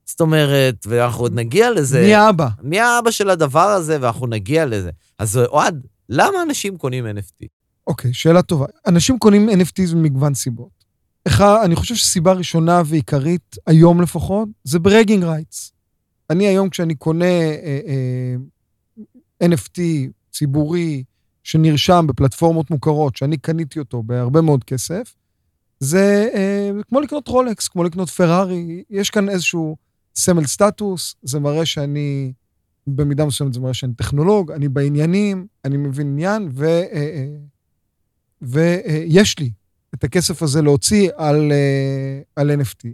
זאת 0.07 0.21
אומרת, 0.21 0.87
ואנחנו 0.89 1.25
עוד 1.25 1.35
נגיע 1.35 1.71
לזה. 1.71 2.03
מי 2.03 2.15
האבא? 2.15 2.49
מי 2.63 2.81
האבא 2.81 3.11
של 3.11 3.31
הדבר 3.31 3.69
הזה, 3.69 3.99
ואנחנו 4.01 4.27
נגיע 4.27 4.67
לזה. 4.67 4.91
אז 5.19 5.37
אוהד, 5.37 5.87
למה 6.09 6.43
אנשים 6.43 6.79
קונים 6.79 7.07
NFT? 7.07 7.47
אוקיי, 7.87 8.11
okay, 8.11 8.15
שאלה 8.15 8.43
טובה. 8.43 8.67
אנשים 8.87 9.19
קונים 9.19 9.49
NFTs 9.49 9.95
ממגוון 9.95 10.35
סיבות. 10.35 10.85
אחד, 11.27 11.61
אני 11.65 11.77
חושב 11.77 11.95
שסיבה 11.95 12.33
ראשונה 12.33 12.83
ועיקרית, 12.87 13.57
היום 13.67 14.01
לפחות, 14.01 14.49
זה 14.65 14.79
ברגינג 14.79 15.25
רייטס. 15.25 15.73
אני 16.31 16.47
היום, 16.47 16.69
כשאני 16.69 16.95
קונה 16.95 17.25
אה, 17.25 17.81
אה, 17.87 19.49
NFT 19.49 19.81
ציבורי 20.33 21.05
שנרשם 21.43 22.07
בפלטפורמות 22.09 22.71
מוכרות, 22.71 23.17
שאני 23.17 23.37
קניתי 23.37 23.79
אותו 23.79 24.03
בהרבה 24.03 24.41
מאוד 24.41 24.65
כסף, 24.65 25.15
זה 25.81 26.29
אה, 26.35 26.71
כמו 26.89 27.01
לקנות 27.01 27.29
רולקס, 27.29 27.69
כמו 27.69 27.85
לקנות 27.85 28.11
פרארי, 28.11 28.83
יש 28.91 29.11
כאן 29.11 29.29
איזשהו 29.29 29.77
סמל 30.17 30.47
סטטוס, 30.47 31.15
זה 31.23 31.41
מראה 31.41 31.67
שאני, 31.67 32.33
במידה 32.87 33.25
מסוימת 33.25 33.55
זה 33.55 33.61
מראה 33.61 33.75
שאני 33.75 33.95
טכנולוג, 33.95 34.53
אני 34.53 34.69
בעניינים, 34.69 35.47
אני 35.65 35.77
מבין 35.77 36.07
עניין, 36.07 36.49
ויש 36.53 36.69
אה, 38.57 38.81
אה, 38.87 39.05
אה, 39.19 39.23
לי 39.39 39.51
את 39.95 40.05
הכסף 40.05 40.43
הזה 40.43 40.63
להוציא 40.63 41.11
על, 41.17 41.53
על 42.37 42.51
NFT. 42.51 42.89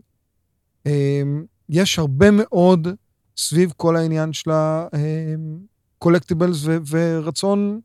יש 1.68 1.98
הרבה 1.98 2.30
מאוד 2.30 2.88
סביב 3.36 3.72
כל 3.76 3.96
העניין 3.96 4.32
של 4.32 4.50
ה-collectibles 4.50 6.68
ורצון 6.88 7.80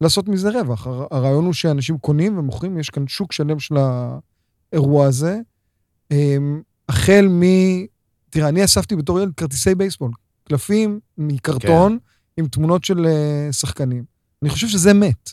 לעשות 0.00 0.28
מזה 0.28 0.50
רווח. 0.50 0.86
הרעיון 0.86 1.44
הוא 1.44 1.52
שאנשים 1.52 1.98
קונים 1.98 2.38
ומוכרים, 2.38 2.78
יש 2.78 2.90
כאן 2.90 3.08
שוק 3.08 3.32
שלם 3.32 3.58
של 3.58 3.74
האירוע 4.72 5.06
הזה. 5.06 5.40
החל 6.88 7.28
מ... 7.28 7.42
תראה, 8.36 8.48
אני 8.48 8.64
אספתי 8.64 8.96
בתור 8.96 9.20
ילד 9.20 9.34
כרטיסי 9.34 9.74
בייסבול, 9.74 10.10
קלפים 10.44 11.00
מקרטון 11.18 11.98
כן. 11.98 12.42
עם 12.42 12.48
תמונות 12.48 12.84
של 12.84 13.06
uh, 13.06 13.52
שחקנים. 13.52 14.04
אני 14.42 14.50
חושב 14.50 14.68
שזה 14.68 14.94
מת. 14.94 15.32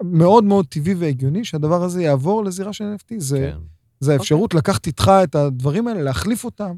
מאוד 0.00 0.44
מאוד 0.44 0.66
טבעי 0.66 0.94
והגיוני 0.94 1.44
שהדבר 1.44 1.82
הזה 1.82 2.02
יעבור 2.02 2.44
לזירה 2.44 2.72
של 2.72 2.84
NFT. 2.84 3.14
זה, 3.18 3.50
כן. 3.52 3.58
זה 4.00 4.12
האפשרות 4.12 4.54
okay. 4.54 4.56
אוקיי. 4.56 4.58
לקחת 4.58 4.86
איתך 4.86 5.10
את 5.24 5.34
הדברים 5.34 5.88
האלה, 5.88 6.02
להחליף 6.02 6.44
אותם. 6.44 6.76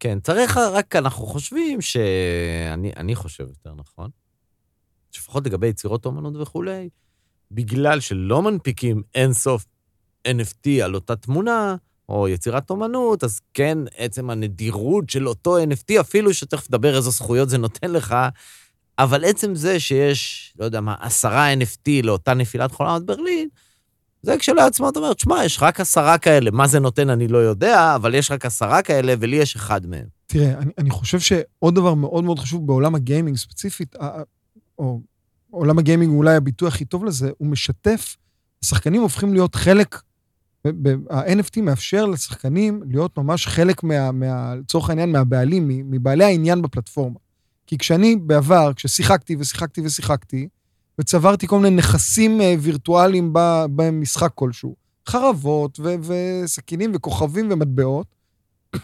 כן, 0.00 0.20
צריך 0.20 0.56
רק, 0.56 0.96
אנחנו 0.96 1.26
חושבים 1.26 1.80
ש... 1.80 1.96
אני, 2.72 2.92
אני 2.96 3.14
חושב 3.14 3.44
יותר 3.48 3.74
נכון, 3.74 4.10
לפחות 5.16 5.46
לגבי 5.46 5.66
יצירות 5.66 6.06
אומנות 6.06 6.36
וכולי, 6.36 6.88
בגלל 7.50 8.00
שלא 8.00 8.42
מנפיקים 8.42 9.02
אינסוף 9.14 9.66
NFT 10.28 10.68
על 10.84 10.94
אותה 10.94 11.16
תמונה, 11.16 11.76
או 12.10 12.28
יצירת 12.28 12.70
אומנות, 12.70 13.24
אז 13.24 13.40
כן, 13.54 13.78
עצם 13.96 14.30
הנדירות 14.30 15.10
של 15.10 15.28
אותו 15.28 15.58
NFT, 15.58 16.00
אפילו 16.00 16.34
שתכף 16.34 16.70
נדבר 16.70 16.96
איזה 16.96 17.10
זכויות 17.10 17.48
זה 17.48 17.58
נותן 17.58 17.90
לך, 17.90 18.16
אבל 18.98 19.24
עצם 19.24 19.54
זה 19.54 19.80
שיש, 19.80 20.52
לא 20.58 20.64
יודע 20.64 20.80
מה, 20.80 20.94
עשרה 21.00 21.52
NFT 21.54 21.90
לאותה 22.02 22.34
נפילת 22.34 22.72
חולמת 22.72 23.02
ברלין, 23.02 23.48
זה 24.22 24.38
כשלעצמו 24.38 24.88
אתה 24.88 24.98
אומר, 24.98 25.12
תשמע, 25.12 25.44
יש 25.44 25.62
רק 25.62 25.80
עשרה 25.80 26.18
כאלה, 26.18 26.50
מה 26.50 26.66
זה 26.66 26.80
נותן 26.80 27.10
אני 27.10 27.28
לא 27.28 27.38
יודע, 27.38 27.94
אבל 27.94 28.14
יש 28.14 28.30
רק 28.30 28.46
עשרה 28.46 28.82
כאלה 28.82 29.14
ולי 29.20 29.36
יש 29.36 29.56
אחד 29.56 29.86
מהם. 29.86 30.06
תראה, 30.26 30.58
אני, 30.58 30.72
אני 30.78 30.90
חושב 30.90 31.20
שעוד 31.20 31.74
דבר 31.74 31.94
מאוד 31.94 32.24
מאוד 32.24 32.38
חשוב 32.38 32.66
בעולם 32.66 32.94
הגיימינג 32.94 33.36
ספציפית, 33.36 33.96
או 34.78 35.00
עולם 35.50 35.78
הגיימינג 35.78 36.10
הוא 36.10 36.18
אולי 36.18 36.34
הביטוי 36.34 36.68
הכי 36.68 36.84
טוב 36.84 37.04
לזה, 37.04 37.30
הוא 37.38 37.48
משתף, 37.48 38.16
השחקנים 38.64 39.02
הופכים 39.02 39.32
להיות 39.32 39.54
חלק 39.54 40.00
ה-NFT 41.10 41.60
מאפשר 41.62 42.06
לשחקנים 42.06 42.82
להיות 42.90 43.18
ממש 43.18 43.46
חלק, 43.46 43.82
מה, 43.82 44.12
מה, 44.12 44.54
לצורך 44.54 44.90
העניין, 44.90 45.12
מהבעלים, 45.12 45.68
מבעלי 45.68 46.24
העניין 46.24 46.62
בפלטפורמה. 46.62 47.18
כי 47.66 47.78
כשאני 47.78 48.16
בעבר, 48.16 48.72
כששיחקתי 48.76 49.36
ושיחקתי 49.38 49.80
ושיחקתי, 49.84 50.48
וצברתי 50.98 51.46
כל 51.46 51.58
מיני 51.58 51.76
נכסים 51.76 52.40
אה, 52.40 52.54
וירטואליים 52.60 53.30
במשחק 53.76 54.30
כלשהו, 54.34 54.76
חרבות 55.08 55.80
ו- 55.80 55.94
וסכינים 56.02 56.92
וכוכבים 56.94 57.48
ומטבעות, 57.50 58.06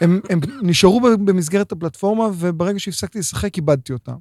הם, 0.01 0.19
הם 0.29 0.39
נשארו 0.61 1.01
במסגרת 1.01 1.71
הפלטפורמה, 1.71 2.29
וברגע 2.37 2.79
שהפסקתי 2.79 3.19
לשחק, 3.19 3.57
איבדתי 3.57 3.93
אותם. 3.93 4.15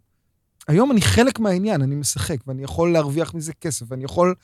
היום 0.68 0.92
אני 0.92 1.00
חלק 1.00 1.38
מהעניין, 1.38 1.82
אני 1.82 1.94
משחק, 1.94 2.36
ואני 2.46 2.62
יכול 2.62 2.92
להרוויח 2.92 3.34
מזה 3.34 3.52
כסף, 3.52 3.86
ואני 3.88 4.04
יכול 4.04 4.34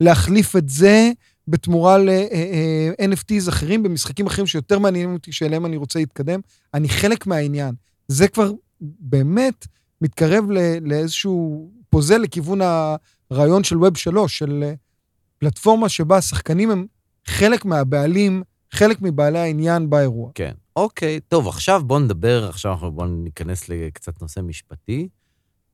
להחליף 0.00 0.56
את 0.56 0.68
זה 0.68 1.12
בתמורה 1.48 1.98
ל-NFTs 1.98 3.48
אחרים, 3.48 3.82
במשחקים 3.82 4.26
אחרים 4.26 4.46
שיותר 4.46 4.78
מעניינים 4.78 5.12
אותי, 5.12 5.32
שאליהם 5.32 5.66
אני 5.66 5.76
רוצה 5.76 5.98
להתקדם. 5.98 6.40
אני 6.74 6.88
חלק 6.88 7.26
מהעניין. 7.26 7.74
זה 8.08 8.28
כבר 8.28 8.52
באמת 8.80 9.66
מתקרב 10.00 10.44
לאיזשהו 10.80 11.68
פוזל 11.90 12.18
לכיוון 12.18 12.60
הרעיון 13.30 13.64
של 13.64 13.76
Web 13.76 13.98
3, 13.98 14.38
של 14.38 14.60
אה, 14.62 14.74
פלטפורמה 15.38 15.88
שבה 15.88 16.16
השחקנים 16.16 16.70
הם 16.70 16.86
חלק 17.26 17.64
מהבעלים, 17.64 18.42
חלק 18.70 18.98
מבעלי 19.00 19.38
העניין 19.38 19.90
באירוע. 19.90 20.30
כן. 20.34 20.52
אוקיי, 20.76 21.20
טוב, 21.20 21.48
עכשיו 21.48 21.82
בואו 21.84 21.98
נדבר, 21.98 22.48
עכשיו 22.48 22.76
בואו 22.92 23.06
ניכנס 23.06 23.68
לקצת 23.68 24.22
נושא 24.22 24.40
משפטי. 24.40 25.08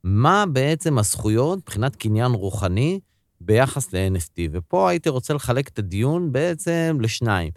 מה 0.05 0.45
בעצם 0.53 0.99
הזכויות 0.99 1.59
מבחינת 1.59 1.97
קניין 1.97 2.33
רוחני 2.33 3.01
ביחס 3.41 3.93
ל-NFT. 3.93 4.49
ופה 4.53 4.91
הייתי 4.91 5.09
רוצה 5.09 5.35
לחלק 5.35 5.69
את 5.69 5.79
הדיון 5.79 6.33
בעצם 6.33 6.99
לשניים. 7.01 7.53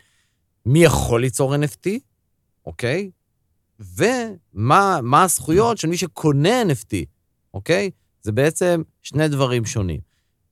מי 0.66 0.84
יכול 0.84 1.22
ליצור 1.22 1.56
NFT, 1.56 1.90
אוקיי? 2.66 3.12
ומה 3.80 5.24
הזכויות 5.24 5.78
של 5.78 5.88
מי 5.88 5.98
שקונה 5.98 6.62
NFT, 6.62 6.96
אוקיי? 7.54 7.90
זה 8.22 8.32
בעצם 8.32 8.82
שני 9.02 9.28
דברים 9.28 9.66
שונים. 9.66 10.00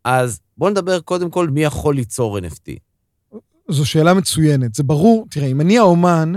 אז 0.04 0.40
בואו 0.58 0.70
נדבר 0.70 1.00
קודם 1.00 1.30
כל 1.30 1.50
מי 1.50 1.64
יכול 1.64 1.96
ליצור 1.96 2.40
NFT. 2.40 2.72
זו 3.70 3.86
שאלה 3.86 4.14
מצוינת. 4.14 4.76
זה 4.76 4.84
ברור, 4.84 5.28
תראה, 5.30 5.48
אם 5.48 5.62
אני 5.62 5.78
האומן, 5.78 6.34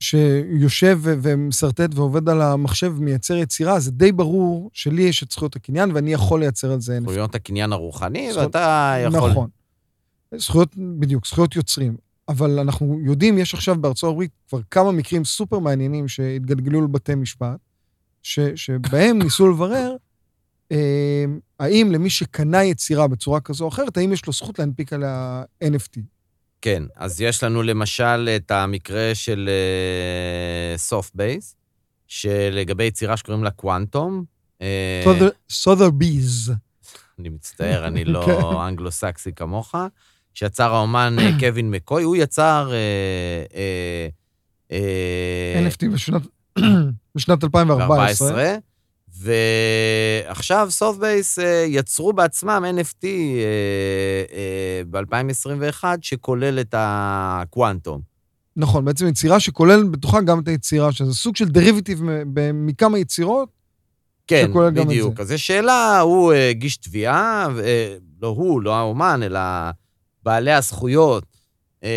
שיושב 0.00 0.98
ומסרטט 1.02 1.90
ועובד 1.94 2.28
על 2.28 2.42
המחשב 2.42 2.92
ומייצר 2.96 3.36
יצירה, 3.36 3.80
זה 3.80 3.90
די 3.90 4.12
ברור 4.12 4.70
שלי 4.72 5.02
יש 5.02 5.22
את 5.22 5.30
זכויות 5.30 5.56
הקניין 5.56 5.90
ואני 5.94 6.12
יכול 6.12 6.40
לייצר 6.40 6.72
על 6.72 6.80
זה 6.80 6.98
NFT. 6.98 7.10
זכויות 7.10 7.34
הקניין 7.34 7.72
הרוחני, 7.72 8.32
זכויות... 8.32 8.46
ואתה 8.46 8.96
יכול... 9.02 9.30
נכון. 9.30 9.48
זכויות, 10.34 10.76
בדיוק, 10.76 11.26
זכויות 11.26 11.56
יוצרים. 11.56 11.96
אבל 12.28 12.58
אנחנו 12.58 13.00
יודעים, 13.04 13.38
יש 13.38 13.54
עכשיו 13.54 13.76
בארצות 13.80 14.10
הברית 14.10 14.30
כבר 14.48 14.60
כמה 14.70 14.92
מקרים 14.92 15.24
סופר 15.24 15.58
מעניינים 15.58 16.08
שהתגלגלו 16.08 16.84
לבתי 16.84 17.14
משפט, 17.14 17.58
ש, 18.22 18.40
שבהם 18.54 19.18
ניסו 19.22 19.48
לברר 19.48 19.96
אה, 20.72 21.24
האם 21.60 21.92
למי 21.92 22.10
שקנה 22.10 22.64
יצירה 22.64 23.08
בצורה 23.08 23.40
כזו 23.40 23.64
או 23.64 23.68
אחרת, 23.68 23.96
האם 23.96 24.12
יש 24.12 24.26
לו 24.26 24.32
זכות 24.32 24.58
להנפיק 24.58 24.92
עליה 24.92 25.42
NFT. 25.64 26.00
כן, 26.62 26.82
אז 26.96 27.20
יש 27.20 27.44
לנו 27.44 27.62
למשל 27.62 28.28
את 28.36 28.50
המקרה 28.50 29.14
של 29.14 29.50
סופט 30.76 31.12
uh, 31.14 31.16
בייס, 31.16 31.56
שלגבי 32.06 32.84
יצירה 32.84 33.16
שקוראים 33.16 33.44
לה 33.44 33.50
קוואנטום. 33.50 34.24
סותר 35.50 35.90
ביז. 35.90 36.52
אני 37.18 37.28
מצטער, 37.28 37.86
אני 37.86 38.04
לא 38.04 38.24
כן. 38.26 38.56
אנגלו-סקסי 38.56 39.32
כמוך. 39.32 39.74
שיצר 40.34 40.74
האומן 40.74 41.16
אה, 41.18 41.30
קווין 41.40 41.70
מקוי, 41.70 42.02
הוא 42.02 42.16
יצר... 42.16 42.72
אה, 42.72 44.08
אה, 44.72 45.68
NFT 45.68 45.86
בשנת 47.14 47.44
2014. 47.44 48.56
ועכשיו 49.20 50.66
Sotheby's 50.70 51.38
יצרו 51.66 52.12
בעצמם 52.12 52.64
NFT 52.78 53.06
ב-2021, 54.90 55.84
שכולל 56.02 56.60
את 56.60 56.74
הקוואנטום. 56.78 58.00
נכון, 58.56 58.84
בעצם 58.84 59.06
יצירה 59.08 59.40
שכולל 59.40 59.84
בתוכה 59.84 60.20
גם 60.20 60.40
את 60.40 60.48
היצירה, 60.48 60.92
שזה 60.92 61.14
סוג 61.14 61.36
של 61.36 61.48
derivative 61.48 62.02
מכמה 62.54 62.98
יצירות. 62.98 63.48
כן, 64.26 64.50
בדיוק. 64.74 65.20
אז 65.20 65.32
יש 65.32 65.46
שאלה, 65.46 66.00
הוא 66.00 66.32
הגיש 66.32 66.76
תביעה, 66.76 67.48
לא 68.22 68.28
הוא, 68.28 68.62
לא 68.62 68.74
האומן, 68.76 69.20
אלא 69.22 69.40
בעלי 70.22 70.52
הזכויות... 70.52 71.29
אה, 71.84 71.88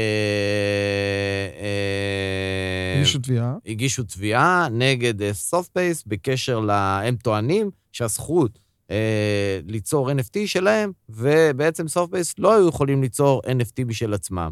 אה, 1.61 2.95
הגישו 2.99 3.19
תביעה. 3.19 3.55
הגישו 3.65 4.03
תביעה 4.03 4.67
נגד 4.71 5.31
Sotheby's 5.31 5.97
אה, 5.97 6.03
בקשר 6.07 6.59
ל... 6.59 6.69
הם 7.03 7.15
טוענים 7.15 7.71
שהזכות 7.91 8.59
ליצור 9.67 10.11
NFT 10.11 10.37
שלהם, 10.45 10.91
ובעצם 11.09 11.87
Sotheby's 11.87 12.33
לא 12.37 12.53
היו 12.53 12.67
יכולים 12.67 13.01
ליצור 13.01 13.41
NFT 13.45 13.85
בשביל 13.87 14.13
עצמם. 14.13 14.51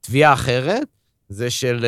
תביעה 0.00 0.32
אחרת, 0.32 0.88
זה 1.28 1.50
של 1.50 1.86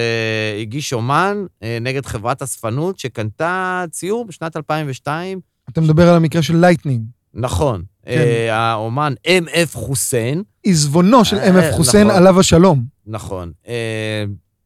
הגיש 0.60 0.92
אומן 0.92 1.36
נגד 1.80 2.06
חברת 2.06 2.42
אספנות 2.42 2.98
שקנתה 2.98 3.84
ציור 3.90 4.24
בשנת 4.24 4.56
2002. 4.56 5.40
אתה 5.68 5.80
מדבר 5.80 6.08
על 6.08 6.16
המקרה 6.16 6.42
של 6.42 6.56
לייטנינג. 6.56 7.04
נכון. 7.34 7.84
כן. 8.04 8.10
אה, 8.10 8.54
האומן 8.54 9.14
M.F. 9.26 9.72
חוסיין. 9.72 10.42
עזבונו 10.66 11.24
של 11.24 11.36
M.F. 11.36 11.62
אה, 11.62 11.72
חוסיין 11.72 12.06
נכון, 12.06 12.18
עליו 12.18 12.40
השלום. 12.40 12.84
נכון. 13.06 13.52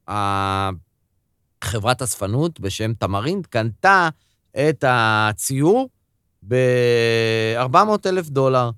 אה, 0.09 0.71
חברת 1.65 2.03
אספנות 2.03 2.61
בשם 2.61 2.93
תמרינט 2.93 3.47
קנתה 3.47 4.09
את 4.53 4.85
הציור 4.89 5.89
ב-400 6.49 7.77
אלף 8.07 8.29
דולר. 8.29 8.71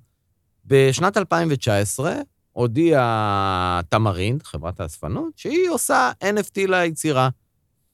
בשנת 0.65 1.17
2019 1.17 2.15
הודיעה 2.51 3.79
תמרינט, 3.89 4.43
חברת 4.43 4.79
האספנות, 4.79 5.37
שהיא 5.37 5.69
עושה 5.69 6.11
NFT 6.23 6.67
ליצירה. 6.67 7.29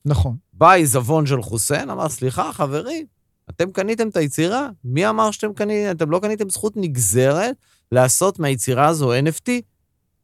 נכון. 0.06 0.36
בא 0.54 0.72
עיזבון 0.72 1.26
של 1.26 1.42
חוסיין, 1.42 1.90
אמר, 1.90 2.10
סליחה, 2.10 2.54
חברים, 2.54 3.06
אתם 3.50 3.72
קניתם 3.72 4.08
את 4.08 4.18
היצירה? 4.18 4.70
מי 4.84 5.10
אמר 5.10 5.32
שאתם 5.32 5.54
קניתם? 5.54 5.92
אתם 5.92 6.12
לא 6.12 6.20
קניתם 6.20 6.50
זכות 6.50 6.74
נגזרת 6.75 7.56
לעשות 7.92 8.39
מהיצירה 8.39 8.88
הזו 8.88 9.13
NFT? 9.13 9.50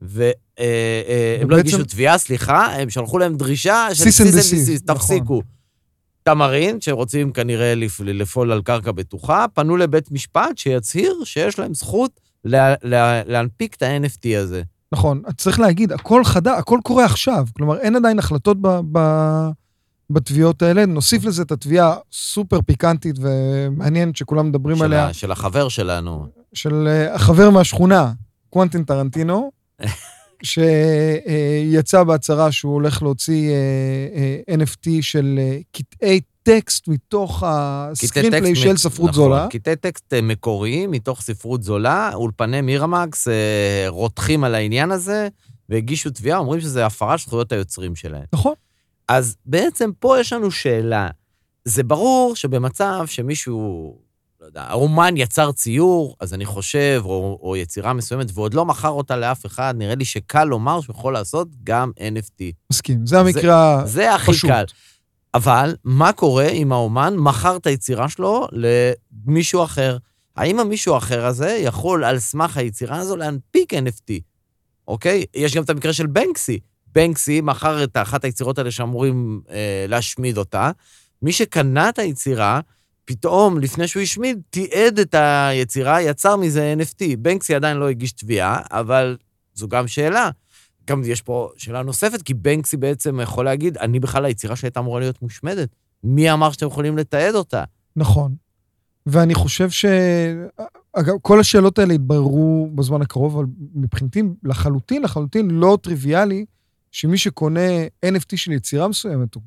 והם 0.02 0.34
אה, 0.60 1.02
אה, 1.40 1.44
לא 1.48 1.58
הגישו 1.58 1.84
תביעה, 1.84 2.18
סליחה, 2.18 2.66
הם 2.66 2.90
שלחו 2.90 3.18
להם 3.18 3.36
דרישה 3.36 3.88
של 3.94 4.04
cease 4.04 4.22
and 4.22 4.40
desist, 4.40 4.82
תפסיקו. 4.82 5.42
Tamarind, 6.24 6.82
שרוצים 6.82 7.32
כנראה 7.32 7.74
לפעול 8.00 8.52
על 8.52 8.62
קרקע 8.62 8.92
בטוחה, 8.92 9.46
פנו 9.54 9.78
לבית 9.78 10.12
משפט 10.12 10.58
שיצהיר 10.58 11.24
שיש 11.24 11.60
להם 11.60 11.74
זכות 11.74 12.20
להנפיק 13.26 13.76
את 13.76 13.84
ה-NFT 13.84 14.38
הזה. 14.38 14.62
נכון, 14.92 15.22
צריך 15.38 15.60
להגיד, 15.60 15.92
הכל 15.92 16.24
חדש, 16.24 16.58
הכל 16.58 16.80
קורה 16.84 17.06
עכשיו. 17.06 17.46
כלומר, 17.58 17.80
אין 17.80 17.96
עדיין 17.96 18.20
החלטות 18.20 18.58
ב... 18.62 18.68
ב... 18.92 19.00
בתביעות 20.14 20.62
האלה. 20.62 20.86
נוסיף 20.86 21.26
לזה 21.26 21.42
את 21.42 21.52
התביעה 21.52 21.96
סופר 22.12 22.62
פיקנטית 22.62 23.16
ומעניינת 23.22 24.16
שכולם 24.16 24.50
מדברים 24.50 24.78
של 24.78 24.84
עליה. 24.84 25.08
ה, 25.08 25.14
של 25.14 25.32
החבר 25.32 25.70
שלנו. 25.70 26.28
של 26.54 26.88
uh, 27.12 27.16
החבר 27.16 27.50
מהשכונה, 27.50 28.12
קוונטין 28.50 28.84
טרנטינו, 28.84 29.52
שיצא 30.44 32.04
בהצהרה 32.04 32.52
שהוא 32.52 32.74
הולך 32.74 33.04
להוציא 33.04 33.52
uh, 34.48 34.50
uh, 34.50 34.62
NFT 34.62 34.90
של 35.02 35.40
קטעי 35.72 36.22
טקסט 36.44 36.88
מתוך 36.88 37.44
הסקרינפליי 37.46 38.56
של 38.56 38.78
ספרות 38.78 39.10
נכון, 39.10 39.24
זולה. 39.24 39.48
קטעי 39.50 39.76
טקסט 39.76 40.14
מקוריים 40.14 40.92
מתוך 40.92 41.22
ספרות 41.22 41.64
זולה, 41.64 42.12
אולפני 42.14 42.62
מירמקס 42.62 43.28
רותחים 43.88 44.44
על 44.44 44.56
העניין 44.56 44.92
הזה, 44.92 45.28
והגישו 45.70 46.10
תביעה, 46.10 46.38
אומרים 46.38 46.62
שזה 46.62 46.86
הפרה 46.86 47.18
של 47.18 47.26
זכויות 47.28 47.52
היוצרים 47.52 47.96
שלהם. 47.96 48.24
נכון. 48.34 48.54
אז 49.14 49.36
בעצם 49.46 49.90
פה 50.00 50.20
יש 50.20 50.34
לנו 50.34 50.52
שאלה. 50.52 51.08
זה 51.66 51.84
ברור 51.84 52.36
שבמצב 52.36 53.04
שמישהו, 53.06 53.98
לא 54.42 54.46
יודע, 54.46 54.62
האומן 54.62 55.18
יצר 55.18 55.52
ציור, 55.52 56.16
אז 56.20 56.34
אני 56.34 56.46
חושב, 56.46 57.02
או, 57.06 57.40
או 57.42 57.58
יצירה 57.58 57.94
מסוימת, 57.94 58.28
ועוד 58.34 58.54
לא 58.54 58.66
מכר 58.66 58.90
אותה 58.90 59.18
לאף 59.18 59.46
אחד, 59.46 59.74
נראה 59.78 59.96
לי 59.96 60.06
שקל 60.06 60.44
לומר 60.44 60.82
שהוא 60.82 60.96
יכול 60.96 61.14
לעשות 61.14 61.48
גם 61.64 61.92
NFT. 62.00 62.44
מסכים, 62.72 63.06
זה 63.06 63.20
המקרה 63.20 63.80
הפשוט. 63.80 63.94
זה 63.94 64.14
הכי 64.14 64.32
פשוט. 64.32 64.50
קל. 64.50 64.64
אבל 65.34 65.76
מה 65.84 66.14
קורה 66.14 66.48
אם 66.48 66.72
האומן 66.72 67.16
מכר 67.18 67.56
את 67.56 67.68
היצירה 67.68 68.10
שלו 68.10 68.48
למישהו 69.26 69.64
אחר? 69.64 69.98
האם 70.36 70.60
המישהו 70.60 70.94
האחר 70.96 71.26
הזה 71.26 71.60
יכול 71.62 72.04
על 72.04 72.20
סמך 72.20 72.58
היצירה 72.58 72.98
הזו 72.98 73.16
להנפיק 73.16 73.74
NFT? 73.74 74.14
אוקיי? 74.88 75.26
יש 75.36 75.56
גם 75.56 75.64
את 75.64 75.70
המקרה 75.70 75.94
של 75.94 76.08
בנקסי. 76.08 76.60
בנקסי 76.96 77.42
מכר 77.42 77.84
את 77.84 77.98
אחת 77.98 78.24
היצירות 78.24 78.58
האלה 78.58 78.72
שאמורים 78.72 79.42
אה, 79.50 79.86
להשמיד 79.88 80.38
אותה. 80.38 80.72
מי 81.22 81.32
שקנה 81.32 81.90
את 81.90 82.00
היצירה, 82.00 82.60
פתאום, 83.06 83.60
לפני 83.60 83.88
שהוא 83.88 84.04
השמיד, 84.04 84.42
תיעד 84.50 85.00
את 85.00 85.16
היצירה, 85.18 86.02
יצר 86.02 86.36
מזה 86.36 86.76
NFT. 86.80 87.18
בנקסי 87.20 87.56
עדיין 87.56 87.78
לא 87.78 87.90
הגיש 87.90 88.12
תביעה, 88.12 88.62
אבל 88.72 89.18
זו 89.54 89.68
גם 89.68 89.88
שאלה. 89.88 90.30
גם 90.88 91.02
יש 91.06 91.22
פה 91.22 91.50
שאלה 91.58 91.84
נוספת, 91.84 92.22
כי 92.22 92.34
בנקסי 92.34 92.78
בעצם 92.78 93.20
יכול 93.24 93.46
להגיד, 93.46 93.78
אני 93.78 94.00
בכלל, 94.00 94.26
היצירה 94.26 94.56
שהייתה 94.56 94.80
אמורה 94.80 95.00
להיות 95.00 95.22
מושמדת. 95.22 95.70
מי 96.04 96.32
אמר 96.32 96.52
שאתם 96.52 96.68
יכולים 96.68 96.98
לתעד 96.98 97.36
אותה? 97.36 97.64
נכון. 97.96 98.36
ואני 99.06 99.34
חושב 99.36 99.70
ש... 99.70 99.86
אגב, 100.94 101.14
כל 101.22 101.40
השאלות 101.40 101.80
האלה 101.80 101.94
יתבררו 101.94 102.70
בזמן 102.76 103.02
הקרוב, 103.02 103.38
אבל 103.38 103.46
מבחינתי 103.76 104.24
לחלוטין, 104.44 105.02
לחלוטין 105.02 105.52
לא 105.52 105.78
טריוויאלי 105.82 106.46
שמי 106.94 107.18
שקונה 107.18 107.86
NFT 108.06 108.36
של 108.36 108.52
יצירה 108.52 108.88
מסוימת, 108.88 109.36
הוא, 109.36 109.44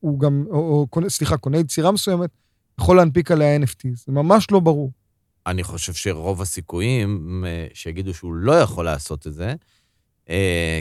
הוא 0.00 0.20
גם, 0.20 0.44
או, 0.50 0.56
או 0.56 0.86
קונה, 0.90 1.08
סליחה, 1.08 1.36
קונה 1.36 1.58
יצירה 1.58 1.92
מסוימת, 1.92 2.30
יכול 2.80 2.96
להנפיק 2.96 3.30
עליה 3.30 3.56
NFT. 3.56 3.82
זה 3.94 4.12
ממש 4.12 4.50
לא 4.50 4.60
ברור. 4.60 4.92
אני 5.46 5.62
חושב 5.62 5.92
שרוב 5.92 6.42
הסיכויים 6.42 7.44
אה, 7.46 7.66
שיגידו 7.74 8.14
שהוא 8.14 8.34
לא 8.34 8.52
יכול 8.52 8.84
לעשות 8.84 9.26
את 9.26 9.34
זה, 9.34 9.54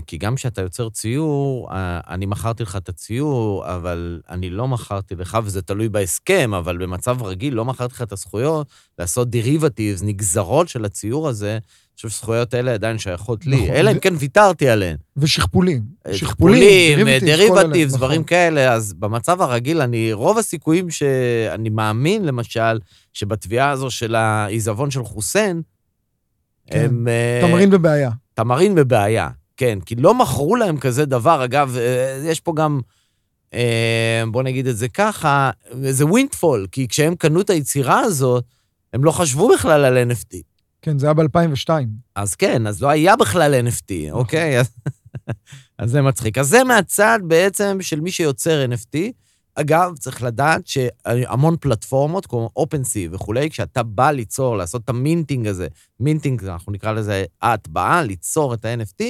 כי 0.08 0.17
גם 0.17 0.36
כשאתה 0.36 0.62
יוצר 0.62 0.89
ציור, 0.89 1.71
אה, 1.71 1.99
אני 2.10 2.25
מכרתי 2.25 2.63
לך 2.63 2.75
את 2.75 2.89
הציור, 2.89 3.75
אבל 3.75 4.21
אני 4.29 4.49
לא 4.49 4.67
מכרתי 4.67 5.15
לך, 5.15 5.38
וזה 5.43 5.62
תלוי 5.62 5.89
בהסכם, 5.89 6.53
אבל 6.53 6.77
במצב 6.77 7.23
רגיל 7.23 7.53
לא 7.53 7.65
מכרתי 7.65 7.93
לך 7.93 8.01
את 8.01 8.12
הזכויות 8.12 8.67
לעשות 8.99 9.29
דריבטיבס, 9.29 10.01
נגזרות 10.03 10.67
של 10.69 10.86
הציור 10.86 11.29
הזה, 11.29 11.51
אני 11.51 11.95
חושב 11.95 12.10
שהזכויות 12.10 12.53
האלה 12.53 12.73
עדיין 12.73 12.97
שייכות 12.97 13.45
לי, 13.45 13.55
נכון. 13.55 13.75
אלא 13.75 13.91
אם 13.91 13.99
כן 13.99 14.13
ויתרתי 14.17 14.69
עליהן. 14.69 14.97
ושכפולים. 15.17 15.81
שכפולים, 16.12 16.99
דריבטיבס, 17.19 17.93
דברים 17.93 18.21
נכון. 18.21 18.27
כאלה. 18.27 18.73
אז 18.73 18.93
במצב 18.93 19.41
הרגיל, 19.41 19.81
אני, 19.81 20.13
רוב 20.13 20.38
הסיכויים 20.38 20.89
שאני 20.89 21.69
מאמין, 21.69 22.25
למשל, 22.25 22.79
שבתביעה 23.13 23.69
הזו 23.69 23.91
של 23.91 24.15
העיזבון 24.15 24.91
של 24.91 25.03
חוסיין, 25.03 25.62
כן. 26.67 26.86
הם... 26.86 27.08
אה, 27.08 27.47
תמרין 27.47 27.69
בבעיה. 27.69 28.10
תמרין 28.35 28.75
בבעיה, 28.75 29.29
כן. 29.57 29.79
כי 29.85 29.95
לא 29.95 30.13
מכרו 30.13 30.55
להם 30.55 30.77
כזה 30.77 31.05
דבר. 31.05 31.43
אגב, 31.45 31.77
אה, 31.77 32.21
יש 32.23 32.39
פה 32.39 32.53
גם... 32.55 32.79
אה, 33.53 34.23
בוא 34.31 34.43
נגיד 34.43 34.67
את 34.67 34.77
זה 34.77 34.87
ככה, 34.87 35.51
זה 35.89 36.05
windfall, 36.05 36.67
כי 36.71 36.87
כשהם 36.87 37.15
קנו 37.15 37.41
את 37.41 37.49
היצירה 37.49 37.99
הזאת, 37.99 38.43
הם 38.93 39.03
לא 39.03 39.11
חשבו 39.11 39.49
בכלל 39.53 39.85
על 39.85 40.11
NFT. 40.11 40.37
כן, 40.81 40.99
זה 40.99 41.07
היה 41.07 41.13
ב-2002. 41.13 41.69
אז 42.15 42.35
כן, 42.35 42.67
אז 42.67 42.81
לא 42.81 42.89
היה 42.89 43.15
בכלל 43.15 43.67
NFT, 43.67 43.93
נכון. 44.07 44.19
אוקיי? 44.19 44.57
אז 45.79 45.91
זה 45.91 46.01
מצחיק. 46.01 46.37
אז 46.37 46.47
זה 46.47 46.63
מהצד 46.63 47.19
בעצם 47.23 47.77
של 47.81 47.99
מי 47.99 48.11
שיוצר 48.11 48.65
NFT. 48.71 48.97
אגב, 49.55 49.97
צריך 49.99 50.23
לדעת 50.23 50.67
שהמון 50.67 51.55
פלטפורמות, 51.59 52.25
כמו 52.25 52.49
OpenSea 52.59 53.09
וכולי, 53.11 53.49
כשאתה 53.49 53.83
בא 53.83 54.11
ליצור, 54.11 54.57
לעשות 54.57 54.83
את 54.83 54.89
ה 54.89 54.97
minting 54.97 55.47
הזה, 55.47 55.67
minting, 55.99 56.45
אנחנו 56.45 56.71
נקרא 56.71 56.91
לזה 56.91 57.25
ההטבעה, 57.41 58.03
ליצור 58.03 58.53
את 58.53 58.65
ה-NFT, 58.65 59.03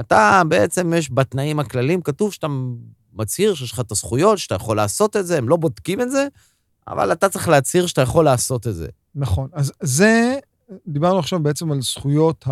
אתה 0.00 0.42
בעצם, 0.48 0.92
יש 0.94 1.10
בתנאים 1.12 1.58
הכלליים, 1.58 2.02
כתוב 2.02 2.32
שאתה 2.32 2.46
מצהיר 3.12 3.54
שיש 3.54 3.72
לך 3.72 3.80
את 3.80 3.92
הזכויות, 3.92 4.38
שאתה 4.38 4.54
יכול 4.54 4.76
לעשות 4.76 5.16
את 5.16 5.26
זה, 5.26 5.38
הם 5.38 5.48
לא 5.48 5.56
בודקים 5.56 6.00
את 6.00 6.10
זה, 6.10 6.28
אבל 6.88 7.12
אתה 7.12 7.28
צריך 7.28 7.48
להצהיר 7.48 7.86
שאתה 7.86 8.02
יכול 8.02 8.24
לעשות 8.24 8.66
את 8.66 8.74
זה. 8.74 8.88
נכון. 9.14 9.48
אז 9.52 9.72
זה 9.82 10.38
דיברנו 10.86 11.18
עכשיו 11.18 11.42
בעצם 11.42 11.72
על 11.72 11.82
זכויות 11.82 12.44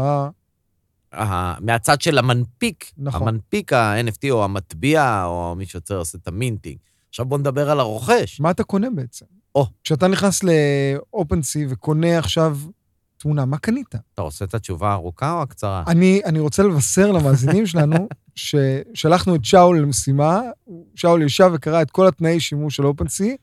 מהצד 1.61 2.01
של 2.01 2.19
המנפיק, 2.19 2.93
נכון. 2.99 3.29
המנפיק 3.29 3.73
ה-NFT 3.73 4.31
או 4.31 4.45
המטביע, 4.45 5.25
או 5.25 5.55
מי 5.57 5.67
שיוצר 5.67 5.99
עושה 5.99 6.19
את 6.23 6.29
המינטינג. 6.29 6.77
עכשיו 7.17 7.27
בוא 7.27 7.39
נדבר 7.39 7.71
על 7.71 7.81
הרוכש. 7.81 8.41
מה 8.41 8.51
אתה 8.51 8.65
קונה 8.65 8.91
בעצם? 8.91 9.25
או. 9.55 9.67
כשאתה 9.85 10.09
נכנס 10.09 10.45
ל-OpenSea 10.45 11.67
וקונה 11.69 12.19
עכשיו 12.19 12.59
תמונה, 13.17 13.45
מה 13.45 13.59
קנית? 13.59 13.95
אתה 14.15 14.23
רוצה 14.23 14.45
את 14.45 14.55
התשובה 14.55 14.91
הארוכה 14.91 15.33
או 15.33 15.43
הקצרה? 15.43 15.85
אני, 15.87 16.21
אני 16.25 16.41
רוצה 16.41 16.63
לבשר 16.63 17.13
למאזינים 17.13 17.67
שלנו 17.73 18.09
ששלחנו 18.35 19.35
את 19.35 19.45
שאול 19.45 19.79
למשימה, 19.79 20.41
שאול 20.95 21.23
ישב 21.23 21.51
וקרא 21.55 21.83
את 21.83 21.91
כל 21.91 22.07
התנאי 22.07 22.41
שימוש 22.41 22.77
של 22.77 22.83
OpenSea, 22.83 23.37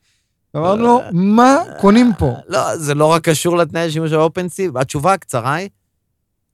ואמרנו 0.54 0.82
לו, 0.82 1.00
מה 1.12 1.56
קונים 1.80 2.10
פה? 2.18 2.32
לא, 2.48 2.76
זה 2.76 2.94
לא 2.94 3.06
רק 3.06 3.28
קשור 3.28 3.56
לתנאי 3.56 3.86
השימוש 3.86 4.10
של 4.10 4.20
OpenSea, 4.20 4.70
והתשובה 4.74 5.12
הקצרה 5.12 5.54
היא 5.54 5.68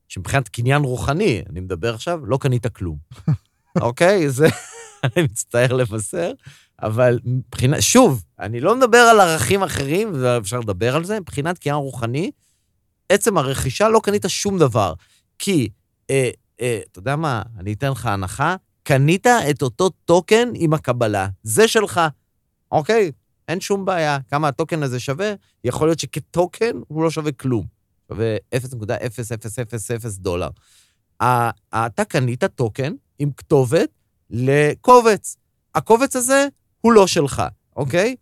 שמבחינת 0.07 0.49
קניין 0.49 0.81
רוחני, 0.81 1.43
אני 1.49 1.59
מדבר 1.59 1.93
עכשיו, 1.93 2.25
לא 2.25 2.37
קנית 2.37 2.67
כלום. 2.67 2.97
אוקיי? 3.81 4.29
זה, 4.29 4.47
אני 5.03 5.23
מצטער 5.23 5.73
לבשר, 5.73 6.31
אבל 6.81 7.19
מבחינת, 7.25 7.81
שוב, 7.81 8.23
אני 8.39 8.59
לא 8.59 8.75
מדבר 8.75 8.97
על 8.97 9.19
ערכים 9.19 9.63
אחרים, 9.63 10.11
ואפשר 10.13 10.59
לדבר 10.59 10.95
על 10.95 11.03
זה, 11.03 11.19
מבחינת 11.19 11.57
קניין 11.57 11.77
רוחני, 11.77 12.31
עצם 13.09 13.37
הרכישה 13.37 13.89
לא 13.89 13.99
קנית 14.03 14.25
שום 14.27 14.59
דבר. 14.59 14.93
כי, 15.39 15.69
אה, 16.09 16.29
אה, 16.61 16.79
אתה 16.91 16.99
יודע 16.99 17.15
מה, 17.15 17.41
אני 17.59 17.73
אתן 17.73 17.91
לך 17.91 18.05
הנחה, 18.05 18.55
קנית 18.83 19.27
את 19.27 19.61
אותו 19.61 19.89
טוקן 19.89 20.49
עם 20.55 20.73
הקבלה. 20.73 21.27
זה 21.43 21.67
שלך, 21.67 22.01
אוקיי? 22.71 23.11
אין 23.47 23.61
שום 23.61 23.85
בעיה. 23.85 24.17
כמה 24.29 24.47
הטוקן 24.47 24.83
הזה 24.83 24.99
שווה? 24.99 25.33
יכול 25.63 25.87
להיות 25.87 25.99
שכטוקן 25.99 26.71
הוא 26.87 27.03
לא 27.03 27.09
שווה 27.09 27.31
כלום. 27.31 27.65
שווה 28.11 28.35
0.0000 28.55 30.19
דולר. 30.19 30.49
אתה 31.75 32.05
קנית 32.07 32.43
טוקן 32.43 32.93
עם 33.19 33.31
כתובת 33.31 33.89
לקובץ. 34.29 35.37
הקובץ 35.75 36.15
הזה 36.15 36.47
הוא 36.81 36.93
לא 36.93 37.07
שלך, 37.07 37.43
אוקיי? 37.75 38.15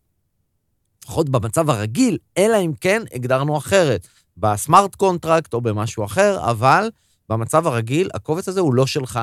לפחות 1.04 1.30
במצב 1.30 1.70
הרגיל, 1.70 2.18
אלא 2.38 2.58
אם 2.66 2.72
כן 2.82 3.02
הגדרנו 3.14 3.58
אחרת. 3.58 4.08
ב 4.38 4.47
smart 4.47 4.96
contract 4.96 5.54
או 5.54 5.62
במשהו 5.62 6.06
אחר, 6.06 6.50
אבל 6.52 6.90
במצב 7.30 7.68
הרגיל, 7.68 8.10
הקובץ 8.14 8.48
הזה 8.48 8.60
הוא 8.60 8.74
לא 8.74 8.86
שלך. 8.86 9.20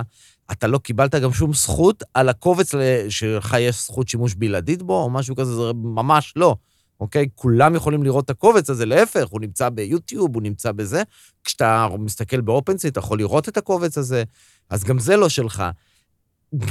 אתה 0.52 0.66
לא 0.66 0.78
קיבלת 0.78 1.14
גם 1.14 1.32
שום 1.32 1.54
זכות 1.54 2.02
על 2.14 2.28
הקובץ 2.28 2.72
שלך 3.08 3.56
יש 3.60 3.84
זכות 3.84 4.08
שימוש 4.08 4.34
בלעדית 4.34 4.82
בו, 4.82 5.02
או 5.02 5.10
משהו 5.10 5.36
כזה, 5.36 5.54
זה 5.54 5.72
ממש 5.74 6.32
לא. 6.36 6.56
אוקיי? 7.00 7.28
כולם 7.34 7.74
יכולים 7.74 8.02
לראות 8.02 8.24
את 8.24 8.30
הקובץ 8.30 8.70
הזה, 8.70 8.86
להפך, 8.86 9.26
הוא 9.28 9.40
נמצא 9.40 9.68
ביוטיוב, 9.68 10.34
הוא 10.34 10.42
נמצא 10.42 10.72
בזה. 10.72 11.02
כשאתה 11.44 11.88
מסתכל 11.98 12.40
ב 12.40 12.46
OpenSea, 12.46 12.88
אתה 12.88 12.98
יכול 12.98 13.18
לראות 13.18 13.48
את 13.48 13.56
הקובץ 13.56 13.98
הזה, 13.98 14.24
אז 14.70 14.84
גם 14.84 14.98
זה 14.98 15.16
לא 15.16 15.28
שלך. 15.28 15.64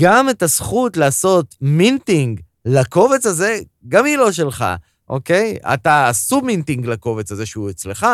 גם 0.02 0.30
את 0.30 0.44
הזכות 0.44 0.98
לעשות 0.98 1.56
minting 1.62 2.42
לקובץ 2.66 3.26
הזה, 3.26 3.60
גם 3.88 4.06
היא 4.06 4.18
לא 4.18 4.32
שלך, 4.32 4.66
אוקיי? 5.10 5.58
אתה 5.74 6.10
עשו 6.10 6.42
מינטינג 6.42 6.86
לקובץ 6.86 7.32
הזה 7.32 7.46
שהוא 7.46 7.70
אצלך, 7.70 8.08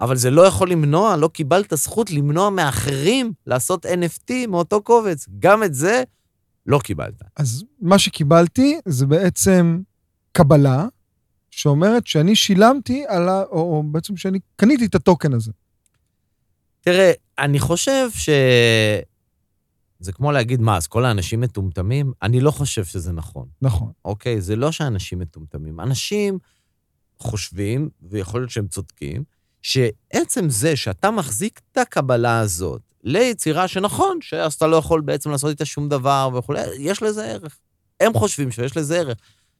אבל 0.00 0.16
זה 0.16 0.30
לא 0.30 0.42
יכול 0.42 0.70
למנוע, 0.70 1.16
לא 1.16 1.28
קיבלת 1.28 1.74
זכות 1.74 2.10
למנוע 2.10 2.50
מאחרים 2.50 3.32
לעשות 3.46 3.86
NFT 3.86 4.46
מאותו 4.48 4.82
קובץ. 4.82 5.26
גם 5.38 5.62
את 5.62 5.74
זה 5.74 6.02
לא 6.66 6.78
קיבלת. 6.78 7.22
אז 7.36 7.64
מה 7.80 7.98
שקיבלתי 7.98 8.80
זה 8.84 9.06
בעצם 9.06 9.80
קבלה 10.32 10.86
שאומרת 11.50 12.06
שאני 12.06 12.36
שילמתי 12.36 13.04
על 13.08 13.28
ה... 13.28 13.42
או, 13.42 13.58
או 13.58 13.82
בעצם 13.82 14.16
שאני 14.16 14.38
קניתי 14.56 14.86
את 14.86 14.94
הטוקן 14.94 15.32
הזה. 15.32 15.52
תראה, 16.80 17.12
אני 17.38 17.58
חושב 17.58 18.10
ש... 18.14 18.28
זה 19.98 20.12
כמו 20.12 20.32
להגיד, 20.32 20.60
מה, 20.60 20.76
אז 20.76 20.86
כל 20.86 21.04
האנשים 21.04 21.40
מטומטמים? 21.40 22.12
אני 22.22 22.40
לא 22.40 22.50
חושב 22.50 22.84
שזה 22.84 23.12
נכון. 23.12 23.48
נכון. 23.62 23.92
אוקיי? 24.04 24.40
זה 24.40 24.56
לא 24.56 24.72
שאנשים 24.72 25.18
מטומטמים. 25.18 25.80
אנשים 25.80 26.38
חושבים, 27.18 27.88
ויכול 28.02 28.40
להיות 28.40 28.50
שהם 28.50 28.68
צודקים, 28.68 29.24
שעצם 29.62 30.48
זה 30.48 30.76
שאתה 30.76 31.10
מחזיק 31.10 31.60
את 31.72 31.78
הקבלה 31.78 32.40
הזאת 32.40 32.82
ליצירה 33.04 33.68
שנכון, 33.68 34.18
שאז 34.20 34.54
אתה 34.54 34.66
לא 34.66 34.76
יכול 34.76 35.00
בעצם 35.00 35.30
לעשות 35.30 35.50
איתה 35.50 35.64
שום 35.64 35.88
דבר 35.88 36.30
וכולי, 36.38 36.60
יש 36.78 37.02
לזה 37.02 37.26
ערך. 37.26 37.58
הם 38.00 38.12
חושבים 38.14 38.50
שיש 38.50 38.76
לזה 38.76 38.98
ערך. 38.98 39.18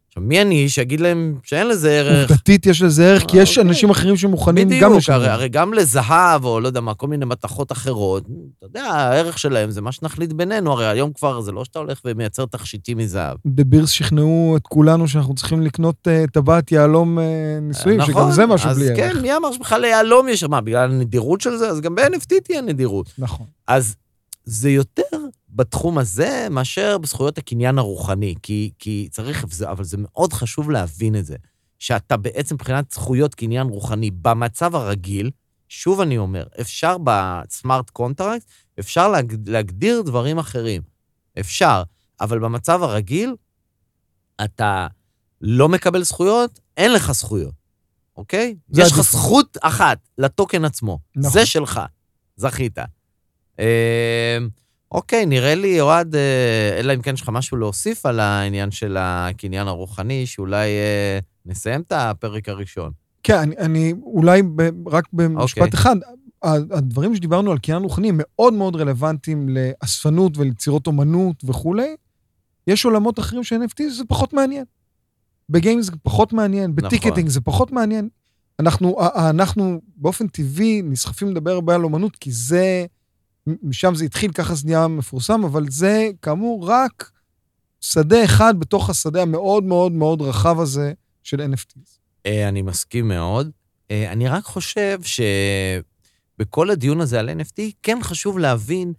עכשיו, 0.08 0.22
מי 0.22 0.42
אני 0.42 0.68
שיגיד 0.68 1.00
להם 1.00 1.38
שאין 1.42 1.68
לזה 1.68 1.90
ערך? 1.90 2.30
עובדתית 2.30 2.66
יש 2.66 2.82
לזה 2.82 3.10
ערך, 3.10 3.24
כי 3.28 3.36
יש 3.36 3.58
אוקיי. 3.58 3.68
אנשים 3.68 3.90
אחרים 3.90 4.16
שמוכנים 4.16 4.68
גם 4.80 4.96
לשלם. 4.96 5.18
בדיוק, 5.18 5.32
הרי 5.32 5.48
גם 5.48 5.74
לזהב, 5.74 6.44
או 6.44 6.60
לא 6.60 6.66
יודע 6.66 6.80
מה, 6.80 6.94
כל 6.94 7.06
מיני 7.06 7.24
מתכות 7.24 7.72
אחרות, 7.72 8.24
אתה 8.58 8.66
יודע, 8.66 8.84
הערך 8.84 9.38
שלהם 9.38 9.70
זה 9.70 9.80
מה 9.80 9.92
שנחליט 9.92 10.32
בינינו, 10.32 10.72
הרי 10.72 10.86
היום 10.86 11.12
כבר 11.12 11.40
זה 11.40 11.52
לא 11.52 11.64
שאתה 11.64 11.78
הולך 11.78 12.00
ומייצר 12.04 12.46
תכשיטים 12.46 12.98
מזהב. 12.98 13.36
דה 13.46 13.64
בירס 13.64 13.90
שכנעו 13.90 14.54
את 14.56 14.66
כולנו 14.66 15.08
שאנחנו 15.08 15.34
צריכים 15.34 15.62
לקנות 15.62 16.08
אה, 16.08 16.24
טבעת 16.32 16.72
יהלום 16.72 17.18
אה, 17.18 17.24
נישואים, 17.62 18.00
שגם 18.00 18.10
נכון, 18.10 18.32
זה 18.32 18.46
משהו 18.46 18.70
בלי 18.70 18.88
ערך. 18.88 18.98
אז 18.98 19.12
כן, 19.16 19.22
מי 19.22 19.36
אמר 19.36 19.52
שבכלל 19.52 19.80
ליהלום 19.80 20.28
יש, 20.28 20.44
מה, 20.44 20.60
בגלל 20.60 20.90
הנדירות 20.90 21.40
של 21.40 21.56
זה? 21.56 21.68
אז 21.68 21.80
גם 21.80 21.94
ב-NFT 21.94 22.34
תהיה 22.44 22.60
נדירות. 22.60 23.12
נכון. 23.18 23.46
אז 23.66 23.94
זה 24.44 24.70
יותר 24.70 25.02
בתחום 25.58 25.98
הזה 25.98 26.46
מאשר 26.50 26.98
בזכויות 26.98 27.38
הקניין 27.38 27.78
הרוחני, 27.78 28.34
כי, 28.42 28.70
כי 28.78 29.08
צריך, 29.10 29.44
אבל 29.64 29.84
זה 29.84 29.96
מאוד 30.00 30.32
חשוב 30.32 30.70
להבין 30.70 31.16
את 31.16 31.26
זה, 31.26 31.36
שאתה 31.78 32.16
בעצם 32.16 32.54
מבחינת 32.54 32.92
זכויות 32.92 33.34
קניין 33.34 33.66
רוחני 33.66 34.10
במצב 34.10 34.74
הרגיל, 34.74 35.30
שוב 35.68 36.00
אני 36.00 36.18
אומר, 36.18 36.46
אפשר 36.60 36.96
ב 37.04 37.18
smart 37.18 37.90
contract, 37.90 38.44
אפשר 38.80 39.08
להג, 39.08 39.36
להגדיר 39.46 40.02
דברים 40.02 40.38
אחרים. 40.38 40.82
אפשר, 41.40 41.82
אבל 42.20 42.38
במצב 42.38 42.82
הרגיל, 42.82 43.34
אתה 44.44 44.86
לא 45.40 45.68
מקבל 45.68 46.02
זכויות, 46.02 46.60
אין 46.76 46.92
לך 46.92 47.12
זכויות, 47.12 47.54
אוקיי? 48.16 48.56
יש 48.74 48.92
לך 48.92 49.00
זכות 49.00 49.56
אחת 49.60 49.98
לטוקן 50.18 50.64
עצמו. 50.64 50.98
נכון. 51.16 51.32
זה 51.32 51.46
שלך, 51.46 51.80
זכית. 52.36 52.78
אה, 53.58 54.38
אוקיי, 54.92 55.26
נראה 55.26 55.54
לי, 55.54 55.80
אוהד, 55.80 56.14
אה, 56.14 56.76
אלא 56.78 56.94
אם 56.94 57.02
כן 57.02 57.14
יש 57.14 57.20
לך 57.20 57.28
משהו 57.28 57.56
להוסיף 57.56 58.06
על 58.06 58.20
העניין 58.20 58.70
של 58.70 58.96
הקניין 59.00 59.68
הרוחני, 59.68 60.26
שאולי 60.26 60.66
אה, 60.68 61.18
נסיים 61.46 61.80
את 61.80 61.92
הפרק 61.92 62.48
הראשון. 62.48 62.92
כן, 63.22 63.38
אני, 63.38 63.56
אני 63.58 63.94
אולי 64.02 64.42
ב, 64.42 64.70
רק 64.86 65.04
במשפט 65.12 65.58
אוקיי. 65.58 65.74
אחד, 65.74 65.96
הדברים 66.42 67.16
שדיברנו 67.16 67.52
על 67.52 67.58
קניין 67.58 67.82
רוחני 67.82 68.08
הם 68.08 68.14
מאוד 68.18 68.52
מאוד 68.54 68.76
רלוונטיים 68.76 69.48
לאספנות 69.48 70.38
וליצירות 70.38 70.86
אומנות 70.86 71.44
וכולי. 71.44 71.96
יש 72.66 72.84
עולמות 72.84 73.18
אחרים 73.18 73.44
ש-NFT 73.44 73.82
זה 73.90 74.04
פחות 74.08 74.32
מעניין. 74.32 74.64
בגיימס 75.48 75.86
זה 75.86 75.92
פחות 76.02 76.32
מעניין, 76.32 76.70
נכון. 76.76 76.88
בטיקטינג 76.88 77.18
נכון. 77.18 77.28
זה 77.28 77.40
פחות 77.40 77.72
מעניין. 77.72 78.08
אנחנו, 78.60 78.96
אנחנו 79.30 79.80
באופן 79.96 80.28
טבעי 80.28 80.82
נסחפים 80.84 81.28
לדבר 81.28 81.50
הרבה 81.50 81.74
על 81.74 81.84
אומנות, 81.84 82.16
כי 82.16 82.32
זה... 82.32 82.86
משם 83.62 83.94
זה 83.94 84.04
התחיל, 84.04 84.32
ככה 84.32 84.54
זה 84.54 84.66
נהיה 84.66 84.88
מפורסם, 84.88 85.44
אבל 85.44 85.64
זה 85.68 86.08
כאמור 86.22 86.68
רק 86.68 87.10
שדה 87.80 88.24
אחד 88.24 88.54
בתוך 88.58 88.90
השדה 88.90 89.22
המאוד 89.22 89.64
מאוד 89.64 89.92
מאוד 89.92 90.22
רחב 90.22 90.60
הזה 90.60 90.92
של 91.22 91.40
NFTs. 91.40 91.98
אה, 92.26 92.48
אני 92.48 92.62
מסכים 92.62 93.08
מאוד. 93.08 93.50
אה, 93.90 94.12
אני 94.12 94.28
רק 94.28 94.44
חושב 94.44 95.00
שבכל 96.38 96.70
הדיון 96.70 97.00
הזה 97.00 97.20
על 97.20 97.30
NFT, 97.30 97.62
כן 97.82 97.98
חשוב 98.02 98.38
להבין 98.38 98.92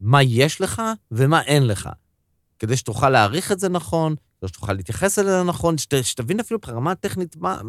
מה 0.00 0.22
יש 0.22 0.60
לך 0.60 0.82
ומה 1.12 1.42
אין 1.42 1.66
לך. 1.66 1.88
כדי 2.58 2.76
שתוכל 2.76 3.10
להעריך 3.10 3.52
את 3.52 3.60
זה 3.60 3.68
נכון, 3.68 4.14
כדי 4.40 4.48
שתוכל 4.48 4.72
להתייחס 4.72 5.18
אליזה 5.18 5.42
נכון, 5.42 5.78
שת, 5.78 6.04
שתבין 6.04 6.40
אפילו 6.40 6.60
ברמה 6.66 6.90
הטכנית 6.90 7.36
מה, 7.36 7.60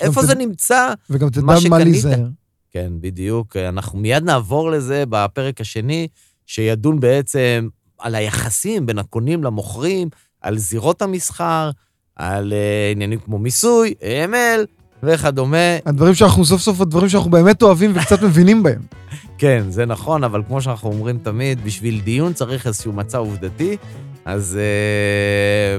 איפה 0.00 0.22
ת... 0.22 0.26
זה 0.26 0.34
נמצא, 0.34 0.92
וגם 1.10 1.30
תדע 1.30 1.42
מה 1.70 1.78
להיזהר. 1.78 2.28
כן, 2.70 2.92
בדיוק. 3.00 3.56
אנחנו 3.56 3.98
מיד 3.98 4.24
נעבור 4.24 4.70
לזה 4.70 5.04
בפרק 5.08 5.60
השני, 5.60 6.08
שידון 6.46 7.00
בעצם 7.00 7.68
על 7.98 8.14
היחסים 8.14 8.86
בין 8.86 8.98
הקונים 8.98 9.44
למוכרים, 9.44 10.08
על 10.40 10.58
זירות 10.58 11.02
המסחר, 11.02 11.70
על 12.16 12.52
uh, 12.52 12.92
עניינים 12.92 13.18
כמו 13.18 13.38
מיסוי, 13.38 13.94
AML 14.00 14.66
וכדומה. 15.02 15.76
הדברים 15.86 16.14
שאנחנו 16.14 16.44
סוף 16.44 16.60
סוף, 16.60 16.80
הדברים 16.80 17.08
שאנחנו 17.08 17.30
באמת 17.30 17.62
אוהבים 17.62 17.92
וקצת 17.94 18.22
מבינים 18.22 18.62
בהם. 18.62 18.82
כן, 19.38 19.64
זה 19.68 19.86
נכון, 19.86 20.24
אבל 20.24 20.42
כמו 20.46 20.62
שאנחנו 20.62 20.88
אומרים 20.92 21.18
תמיד, 21.18 21.64
בשביל 21.64 22.00
דיון 22.00 22.32
צריך 22.32 22.66
איזשהו 22.66 22.92
מצע 22.92 23.18
עובדתי, 23.18 23.76
אז, 24.24 24.58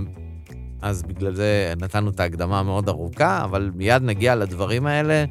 uh, 0.01 0.05
אז 0.81 1.03
בגלל 1.03 1.35
זה 1.35 1.73
נתנו 1.81 2.09
את 2.09 2.19
ההקדמה 2.19 2.59
המאוד 2.59 2.89
ארוכה, 2.89 3.43
אבל 3.43 3.71
מיד 3.75 4.01
נגיע 4.03 4.35
לדברים 4.35 4.85
האלה. 4.85 5.25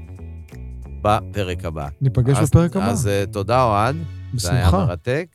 בפרק 1.02 1.64
הבא. 1.64 1.88
ניפגש 2.00 2.36
אז, 2.38 2.48
בפרק 2.50 2.76
הבא. 2.76 2.86
אז 2.90 3.06
uh, 3.28 3.32
תודה, 3.32 3.62
אוהד. 3.62 3.96
בשמחה. 4.34 4.52
זה 4.52 4.56
היה 4.56 4.70
מרתק. 4.70 5.26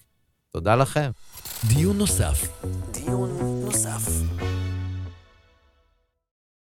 תודה 0.52 0.76
לכם. 0.76 1.12
דיון 1.68 1.98
נוסף. 1.98 2.48
דיון 2.92 3.30
נוסף. 3.66 4.10